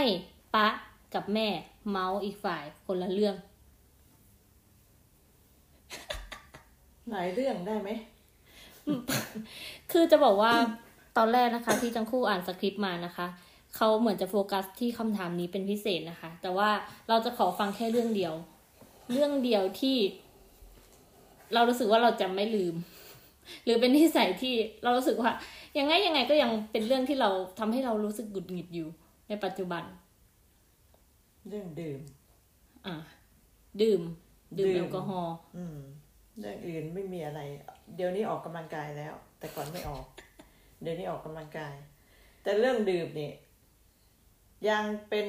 [0.56, 0.68] ป๊า
[1.14, 1.48] กับแม่
[1.90, 3.36] เมาส์อีกฝ่ายคนละเรื่อง
[7.12, 7.90] หลายเรื่องได้ไหม
[9.92, 10.54] คือจะบอกว่า
[11.18, 13.28] ตอนแรกนะคะ ที่ทั้งคู่อ่านสคริปต์มานะคะ
[13.76, 16.70] เขาเหมือนจะโฟกัสที่คำถามนี้เป็นพิเศษนะคะ แต่ว่า
[17.10, 18.34] เราจะขอฟังแค่เรื่องเดียว
[19.12, 19.98] เรื่องเดียวที่
[21.54, 22.76] เรารู้สึกว่าเราจะไม่ลืม
[23.64, 24.54] หรือเป็นนิสัยที่
[24.84, 25.32] เรารู้สึกว่า
[25.78, 27.30] ยังไงยังไงก็ยังเป็นเรื่องที่เรา
[27.60, 28.88] ทำให้เรารู้สึกหงุดหงิดอยู่
[29.30, 29.84] ในปัจจุบัน
[31.48, 32.00] เรื่องดื่ม
[32.88, 32.96] อะ
[33.82, 34.02] ดื่ม
[34.60, 35.78] ดื่ม ดื่มแอลกอฮอล์อืม
[36.40, 37.42] เรื่องอื่นไม่มีอะไร
[37.96, 40.06] เดี๋ยวนี้ออกกำลังกายแล้ว แต่ก่อนไม่ออก
[40.82, 41.76] เดี๋ยวนี้ออกกำลังกาย
[42.44, 43.32] แต่เรื่องดื่มนี่
[44.70, 45.28] ยังเป็น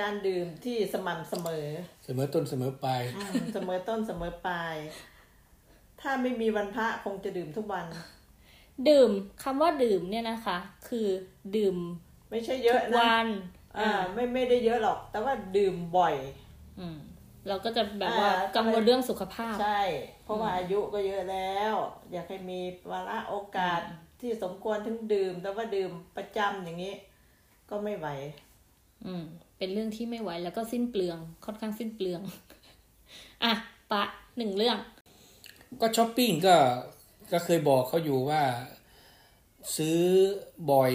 [0.00, 1.66] การดื่มที่สม่ำเสมอ
[2.04, 4.76] เสมอต้นเสมอปลายอืมเสมอต้นเสมอปลาย
[6.00, 7.86] ถ้าไม่มีวันพระคงจะดื่มทุกวัน
[8.88, 9.10] ดื่ม
[9.42, 11.06] คำว่าดื่มเนี่ยนะคะ คือ
[11.56, 11.76] ดื่ม
[12.30, 13.26] ไม่ใช่เยอะนะวัน
[13.78, 16.14] อ่า ไม่ไม่ได้เยอะหรอก แต่ว่าดื่มบ่อย
[16.80, 16.98] อืม
[17.48, 19.80] เราก็จะแบบว่าอ่ากังวลเรื่องสุขภาพ ใช่
[20.21, 21.74] เพ ราะว่าอายุก็เยอะแล้ว
[22.12, 22.60] อยากให้มี
[22.90, 23.80] วาระโอกาส
[24.20, 26.94] ที่สมควรถึงดื่ม แต่ว่าดื่มประจำอย่างนี้
[27.70, 28.08] ก็ไม่ไหว
[29.04, 29.24] อืม
[29.58, 32.20] เป็นเรื่องที่ไม่ไหวแล้วก็สิ้นเปลือง ค่อนข้างสิ้นเปลือง
[33.44, 33.52] อะ
[33.92, 34.02] ปะ
[34.36, 34.78] หนึ่งเรื่อง
[35.80, 36.56] ก็ช้อปปิ้งก็
[37.32, 38.42] ก็เคยบอกเขาอยู่ว่า
[39.76, 39.98] ซื้อ
[40.70, 40.92] บ่อย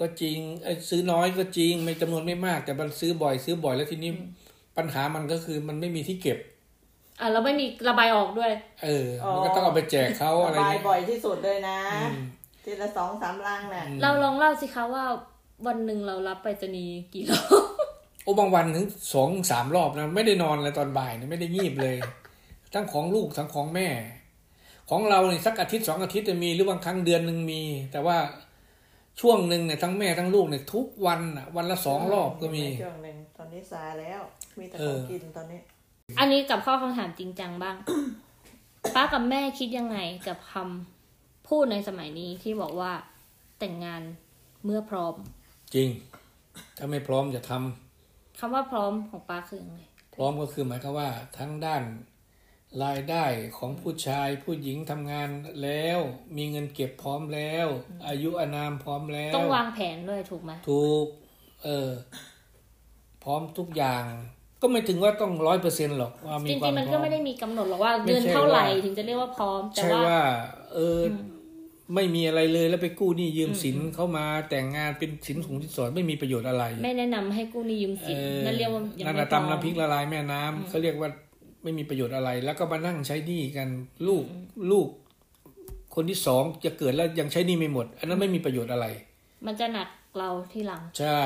[0.00, 4.12] ก็จริงเอ้ยซื้อน้อยก็จริงไม่จำนวนไม่มาก แต่มันซื้อบ่อย ซื้อบ่อยแล้วทีนี้
[4.76, 6.38] ปัญหามันก็คือมันไม่มีที่เก็บ
[7.20, 8.52] อะเราไม่มีระบายออกด้วย
[8.84, 12.16] เออ มันก็ต้องเอาไปแจกเขาอะไรระบายเงี้ยบ่อยที่สุดเลยนะอืม
[12.64, 15.04] ทีละสองสามลังน่ะเราลองเล่าสิคะว่า
[15.66, 17.64] วันหนึ่งเรารับไปรษณีย์กี่รอบ
[18.24, 21.96] โอ้บางวันถึงสองสามรอบนะไม่ได้นอนเลยตอนบ่ายเนี่ยไม่ได้งีบเลย
[22.74, 23.88] ทั้งของลูกทั้งของแม่
[24.90, 28.16] ของเราเนี่ยสักอาทิตย์สองอาทิตย์จะมีหรือบางครั้งเดือนหนึ่งมี แต่ว่า
[29.20, 34.20] ช่วงหนึ่งเนี่ยทั้งแม่ทั้งลูกเนี่ยทุกวันน่ะวันละสองรอบก็มีช่วงหนึ่งตอนนี้ซาแล้ว
[34.58, 35.60] มีแต่เอของอกินตอนนี้
[36.18, 37.76] อันนี้กับข้อคำถามจริงจังบ้าง
[38.94, 42.92] ป้ากับแม่คิดยังไงกับคำพูดในสมัยนี้ที่บอกว่า
[43.58, 44.02] แต่งงาน
[44.64, 45.14] เมื่อพร้อม
[45.74, 45.88] จริง
[46.76, 49.80] ถ้าไม่พร้อมจะทำคำว่าพร้อมของป้าคือยังไง
[50.14, 51.82] พร้อมก็คือหมายความว่าทั้งด้าน
[52.84, 53.24] รายได้
[53.58, 55.28] ของผู้ชายผู้หญิงทำงาน
[55.62, 55.98] แล้ว
[56.36, 57.66] มีเงินเก็บพร้อมแล้ว
[58.08, 61.06] อายุอานามพร้อมแล้ว ต้องวางแผนด้วยถูกไหมถูก
[61.64, 61.90] เออ
[63.24, 64.04] พร้อมทุกอย่าง
[64.62, 70.20] ก็ไม่ถึงว่าต้องร้อยเปอร์เซ็นหรอกว่ามีจควาริมงๆมันพก็ร้อมไม่ได้มีกำหนดหรอกว่าไม่เดือนใช่เท่าไหร่ว่าถึงจะเรียกว่าพร้อมแต่ใช่ว่าว่า
[70.74, 71.04] เอออ
[71.94, 81.08] ไม่มีอะไรเลยแล้วไปกู้หนี้ยืมสินเข้ามาแต่งงานเป็นสินสงสินสอดไม่มีประโยชน์อะไร ไม่แนะนำให้กู้หนี้ยืมสินเออนั่นเรียกว่ายังนั่นไม่น่ะพร้อมตำน้ำพริกละลายแม่น้ำเขาเรียกว่า
[81.62, 83.68] ไม่มีประโยชน์อะไร แล้วก็มานั่งใช้หนี้กัน
[84.08, 84.24] ลูก
[84.70, 84.88] ลูก
[85.94, 88.86] คนที่สองจะเกิดแล้วยังใช้หนี้ไม่หมด อันนั้นไม่มีประโยชน์อะไร
[89.46, 89.88] มันจะหนัก
[90.18, 91.20] เราที่หลัง ใช่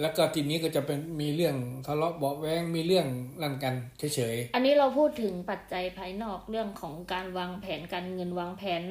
[0.00, 1.56] แล้วก็ทีนี้ก็จะเป็นมีเรื่อง
[1.86, 3.06] ทะเลาะเบาะแว้งมีเรื่อง
[3.42, 8.82] นั่นกันเฉยอันนี้เราพูดถึงปัจจัยภายนอกเรื่องของการวางแผนการเงินวางแผน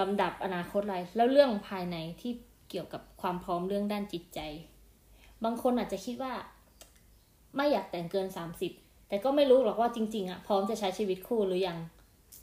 [0.00, 2.32] ลำดับอนาคตอะไรแล้วเรื่องภายในที่
[2.70, 4.40] เกี่ยวกับความพร้อมเรื่องด้านจิตใจ
[5.44, 6.32] บางคนอาจจะคิดว่า
[7.56, 8.72] ไม่อยากแต่งเกินสามสิบ
[9.08, 11.78] แต่ก็ไม่รู้หรอกว่าจริง ๆอะพร้อมจะใช้ชีวิตคู่หรือยัง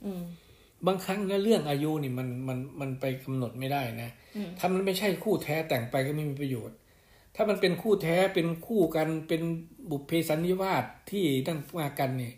[0.05, 0.43] อืมๆ
[0.88, 6.78] บางครั้งนะเรื่องอายุนี่มันมันมันไปกำหนดไม่ได้นะอืมถ้ามันไม่ใช่คู่แท้แต่งไปก็ไม่มีประโยชน์
[7.36, 9.42] ถ้ามันเป็นคู่แท้เป็นคู่กันเป็น
[9.90, 12.36] บุพเพสันนิวาสที่ตั้งมากันเนี่ย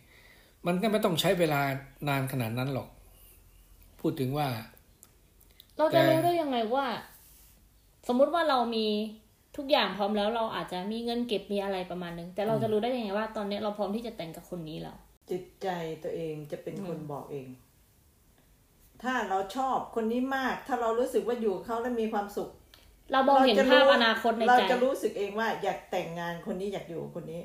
[0.65, 1.61] มันก็ไม่ต้องใช้เวลา
[2.09, 2.89] นานขนาดนั้นหรอก
[4.01, 4.47] พูดถึงว่า
[5.77, 6.85] เราจะแต่รู้ได้ยังไงว่า
[8.07, 8.87] สมมุติว่าเรามี
[9.57, 14.97] ทุกอย่างพร้อมแล้วเราอาจจะมีเงินเก็บมีอะไรประมาณนึง แต่เราจะรู้ได้ยังไงว่าตอนเนี้ยเราพร้อมที่จะแต่งกับคนนี้แล้ว
[15.29, 15.67] จิตใจ
[16.03, 17.47] ตัวเองจะเป็นคนบอกเอง
[19.05, 22.49] ถ้าเราชอบคนนี้มาก ถ้าเรารู้สึกว่าอยู่กับเขาแล้วมีความสุข
[23.11, 27.41] เรามองเห็นจะภาพรู้อนาคตในเราใจจะรู้สึกเองว่าอยากแต่งงานคนนี้อยากอยู่กับคนนี้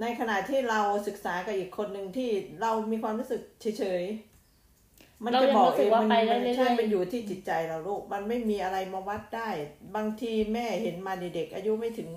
[0.00, 2.30] ในขณะที่เราศึกษากับอีกคนหนึ่งที่
[2.60, 3.40] เรามีความรู้สึก
[3.78, 9.48] เฉยๆ มันเราจะยังบอกรู้เอสึกงว่ามันไปได้มันเรื่อยๆใช่มันอยู่ที่จิตใจเราลูก มันไม่มีอะไรมาวัดได้
[9.96, 12.08] บางทีแม่เห็นมาเด็กๆอายุไม่ถึง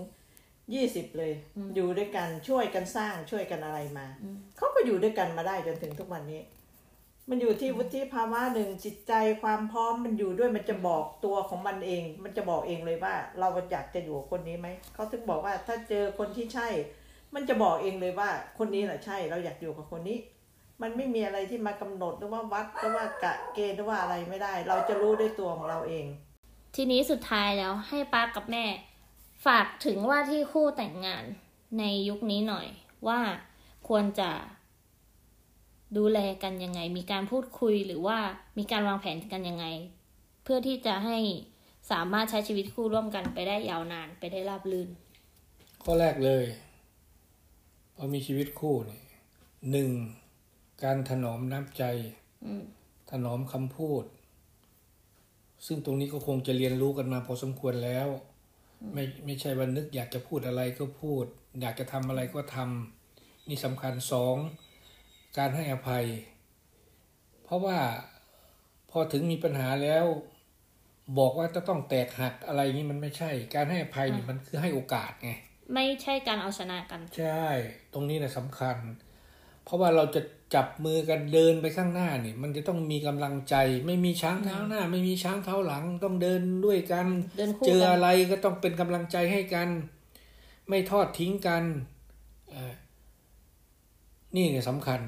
[0.74, 1.34] ยี่สิบเลย
[1.76, 4.06] อยู่ด้วยกันช่วยกันสร้างช่วยกันอะไรมา
[4.58, 6.42] เขาก็อยู่ด้วยกันมาได้จนถึงทุกวันนี้
[7.30, 16.68] มันอยู่ที่วุฒิภาวะหนึ่งจิตใจความพร้อมมันอยู่ด้วยมันจะบอกตัวของมันเอง มันจะบอกเองเลยว่า เราอยากจะอยู่กับคนนี้ไหมเขาถึงบอกว่าถ้าเจอคนที่ใช่
[17.36, 20.18] มันจะบอกเองเลยว่า คนนี้แหละใช่ เราอยากอยู่กับคนนี้
[20.82, 26.06] มันไม่มีอะไรที่มากำหนดหรือว่าวัดหรือว่ากะเกณฑ์หรือว่าอะไรไม่ได้ เราจะรู้ด้วยตัวของเราเอง
[26.76, 28.66] ทีนี้สุดท้ายแล้วให้ป้ากับแม่
[29.46, 31.24] ฝากถึงว่าที่คู่แต่งงาน
[31.80, 32.68] ในยุคนี้หน่อย
[33.08, 33.20] ว่า
[33.88, 34.32] ควรจะ
[35.98, 38.18] ดูแลกันยังไง มีการพูดคุยหรือว่า
[38.58, 39.66] มีการวางแผนกันยังไง
[40.44, 41.18] เพื่อที่จะให้
[41.92, 44.90] สามารถใช้ชีวิตคู่ร่วมกันไปได้ยาวนานไปได้ราบรื่น
[45.84, 46.46] ข้อแรกเลย
[47.96, 49.02] พอมีชีวิตคู่นี่
[49.72, 49.90] หนึ่ง
[50.84, 51.84] การถนอมน้ำใจ
[53.12, 54.04] ถนอมคำพูด
[55.66, 58.08] ซึ่งตรงนี้ก็คงจะเรียนรู้กันมาพอสมควรแล้ว
[58.94, 61.26] ไม่ไม่ใช่ว่านึกอยากจะพูดอะไรก็พูด
[61.62, 64.38] อยากจะทำอะไรก็ทำนี่สำคัญสอง
[65.38, 66.06] การให้อภัย
[67.44, 67.78] เพราะว่า
[68.92, 70.06] พอถึงมีปัญหาแล้ว
[71.18, 75.32] บอกว่าจะต้องแตกหักอะไรอย่างนี้มันไม่ใช่ การให้อภัยนี่มันคือให้โอกาสไง
[75.74, 77.46] ไม่ใช่การเอาชนะกัน ใช่
[77.94, 78.78] ตรงนี้นะสำคัญ
[79.64, 80.22] เพราะว่าเราจะ
[80.56, 83.56] จับมือกันเดินไปข้างหน้านี่มันจะต้องมีกำลังใจ
[83.86, 87.08] ไม่มีช้างเท้าหน้า ไม่มีช้างเท้าหลัง ต้องเดินด้วยกัน
[87.38, 89.70] เดินคู่เจอกันอะไรก็ต้องเป็นกำลังใจให้กัน
[90.68, 91.64] ไม่ทอดทิ้งกัน
[92.50, 92.74] เอ่อ
[94.36, 95.02] นี่เนี่ยสำคัญ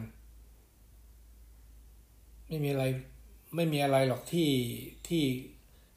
[2.48, 2.84] ไม่มีอะไร
[3.56, 4.50] ไม่มีอะไรหรอกที่
[5.08, 5.24] ที่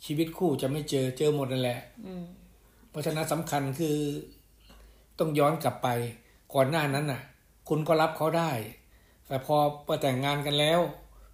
[0.04, 2.24] ชีวิตคู่จะไม่เจอเจอหมดนั่นแหละอืม
[2.90, 3.96] เพราะฉะนั้นสำคัญคือ
[5.18, 5.88] ต้องย้อนกลับไป
[6.54, 7.22] ก่อนหน้านั้นน่ะ
[7.68, 8.50] คุณก็รับเขาได้
[9.26, 10.80] แต่พอพอแต่งงานกันแล้ว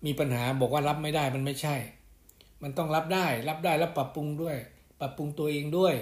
[0.06, 1.76] มีปัญหาบอกว่ารับไม่ได้มันไม่ใช่
[2.62, 4.56] มันต้องรับได้ รับได้แล้วปรับปรุงด้วย
[5.00, 5.94] ปรับปรุงตัวเองด้วย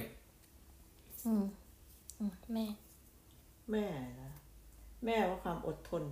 [1.26, 1.44] อืม
[2.18, 2.66] อืมแม่
[3.70, 3.84] แม่
[4.20, 4.30] นะ
[5.04, 6.02] แม่ว่าความอดทน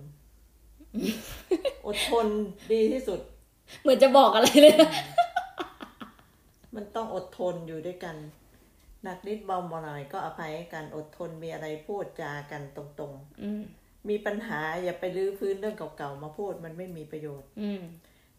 [1.87, 2.27] อดทน
[2.71, 3.19] ดีที่สุด
[3.81, 4.91] เหมือนจะบอกอะไรเลยนะ
[6.75, 8.15] มันต้องอดทนอยู่ด้วยกัน
[9.03, 13.13] หนักนิดเบาหน่อยก็อภัยให้กันอดทนมีอะไรพูดจากันตรง
[13.43, 17.81] อืมๆมีปัญหาอย่าไปลื้อพื้นเรื่องเก่าๆมาพูดมันไม่มีประโยชน์อืม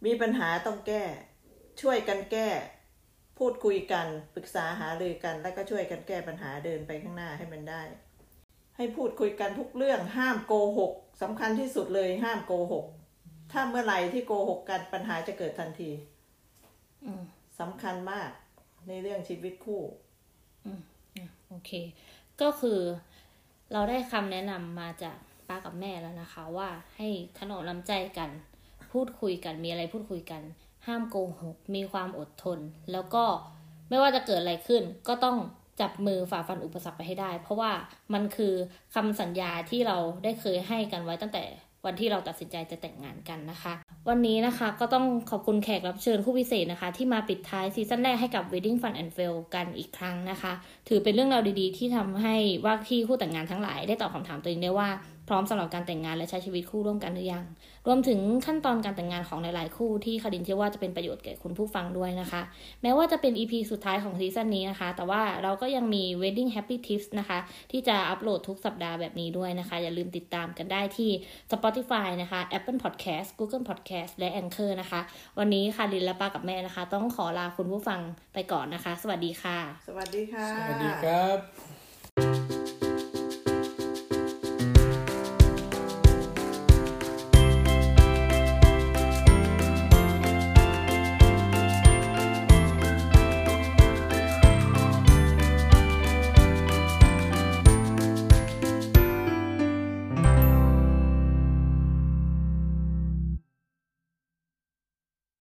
[0.05, 1.05] มีปัญหาต้องแก้
[1.83, 2.49] ช่วยกันแก้
[3.39, 7.83] พูดคุยกัน ปรึกษาหารือกัน แล้วก็ช่วยกันแก้ปัญหาเดินไปข้างหน้าให้มันได้
[8.77, 12.85] ให้พูดคุยกันทุกเรื่องห้ามโกหกสำคัญที่สุดเลยห้ามโกหก
[13.53, 15.91] ถ้าเมื่อไหร่ที่โกหกกันปัญหาจะเกิดทันที
[17.05, 17.23] อืม
[17.61, 18.29] สำคัญมาก
[18.89, 19.83] ในเรื่องชีวิตคู่
[21.49, 21.71] โอเค
[22.41, 22.81] ก็คือ
[23.73, 25.17] เราได้คำแนะนำมาจาก
[25.49, 27.09] ป้ากับแม่แล้วนะคะ ว่าให้
[27.39, 28.31] ถนอมน้ำใจกัน
[28.93, 30.43] พูดคุยกันมีอะไรพูดคุยกัน
[30.87, 32.59] ห้ามโกหก มีความอดทน
[32.93, 33.25] แล้วก็
[33.89, 35.39] ไม่ว่าจะเกิดอะไรขึ้น ก็ต้อง
[35.81, 37.73] จับมือฝ่าฟันอุปสรรคไปให้ได้ เพราะว่า
[38.15, 38.55] มันคือ
[38.95, 41.45] คำสัญญาที่เราได้เคยให้กันไว้ตั้งแต่
[41.89, 43.73] วันที่เราตัดสินใจจะแต่งงานกันนะคะ
[44.09, 50.53] วันนี้นะคะก็ต้องขอบคุณแขกรับเชิญผู้พิเศษนะคะ ที่มาปิดท้ายซีซั่นแรกให้กับ Wedding Fun and Fail กันอีกครั้งนะคะ
[50.89, 54.89] ถือเป็นเรื่องราวดีๆ ที่ทำให้ว่าที่คู่แต่งงานทั้งหลายได้ตอบคำถามตัวเองได้ว่า
[55.29, 57.45] พร้อมสำหรับการแต่งงานและใช้ชีวิตคู่ร่วมกันหรือยัง
[57.87, 62.43] รวมถึงขั้นตอนการแต่งงานของหลาย ๆ คู่ที่คดินเชื่อว่าจะเป็นประโยชน์แก่คุณผู้ฟังด้วยนะคะ
[62.83, 67.39] แม้ว่าจะเป็น EP สุดท้ายของซีซั่นนี้นะคะ แต่ว่าเราก็ยังมี Wedding Happy Tips นะคะ
[67.71, 71.11] ที่จะอัปโหลดทุกสัปดาห์แบบนี้ด้วยนะคะ อย่าลืมติดตามกันได้ที่
[71.53, 75.01] Spotify นะคะ Apple Podcast Google Podcast และ Anchor นะคะ
[75.39, 78.01] วันนี้ค่ะลินและป้ากับแม่นะคะ ต้องขอลาคุณผู้ฟัง
[78.35, 79.59] ไปก่อนนะคะ สวัสดีค่ะ
[79.89, 82.84] สวัสดีค่ะ สวัสดีครับ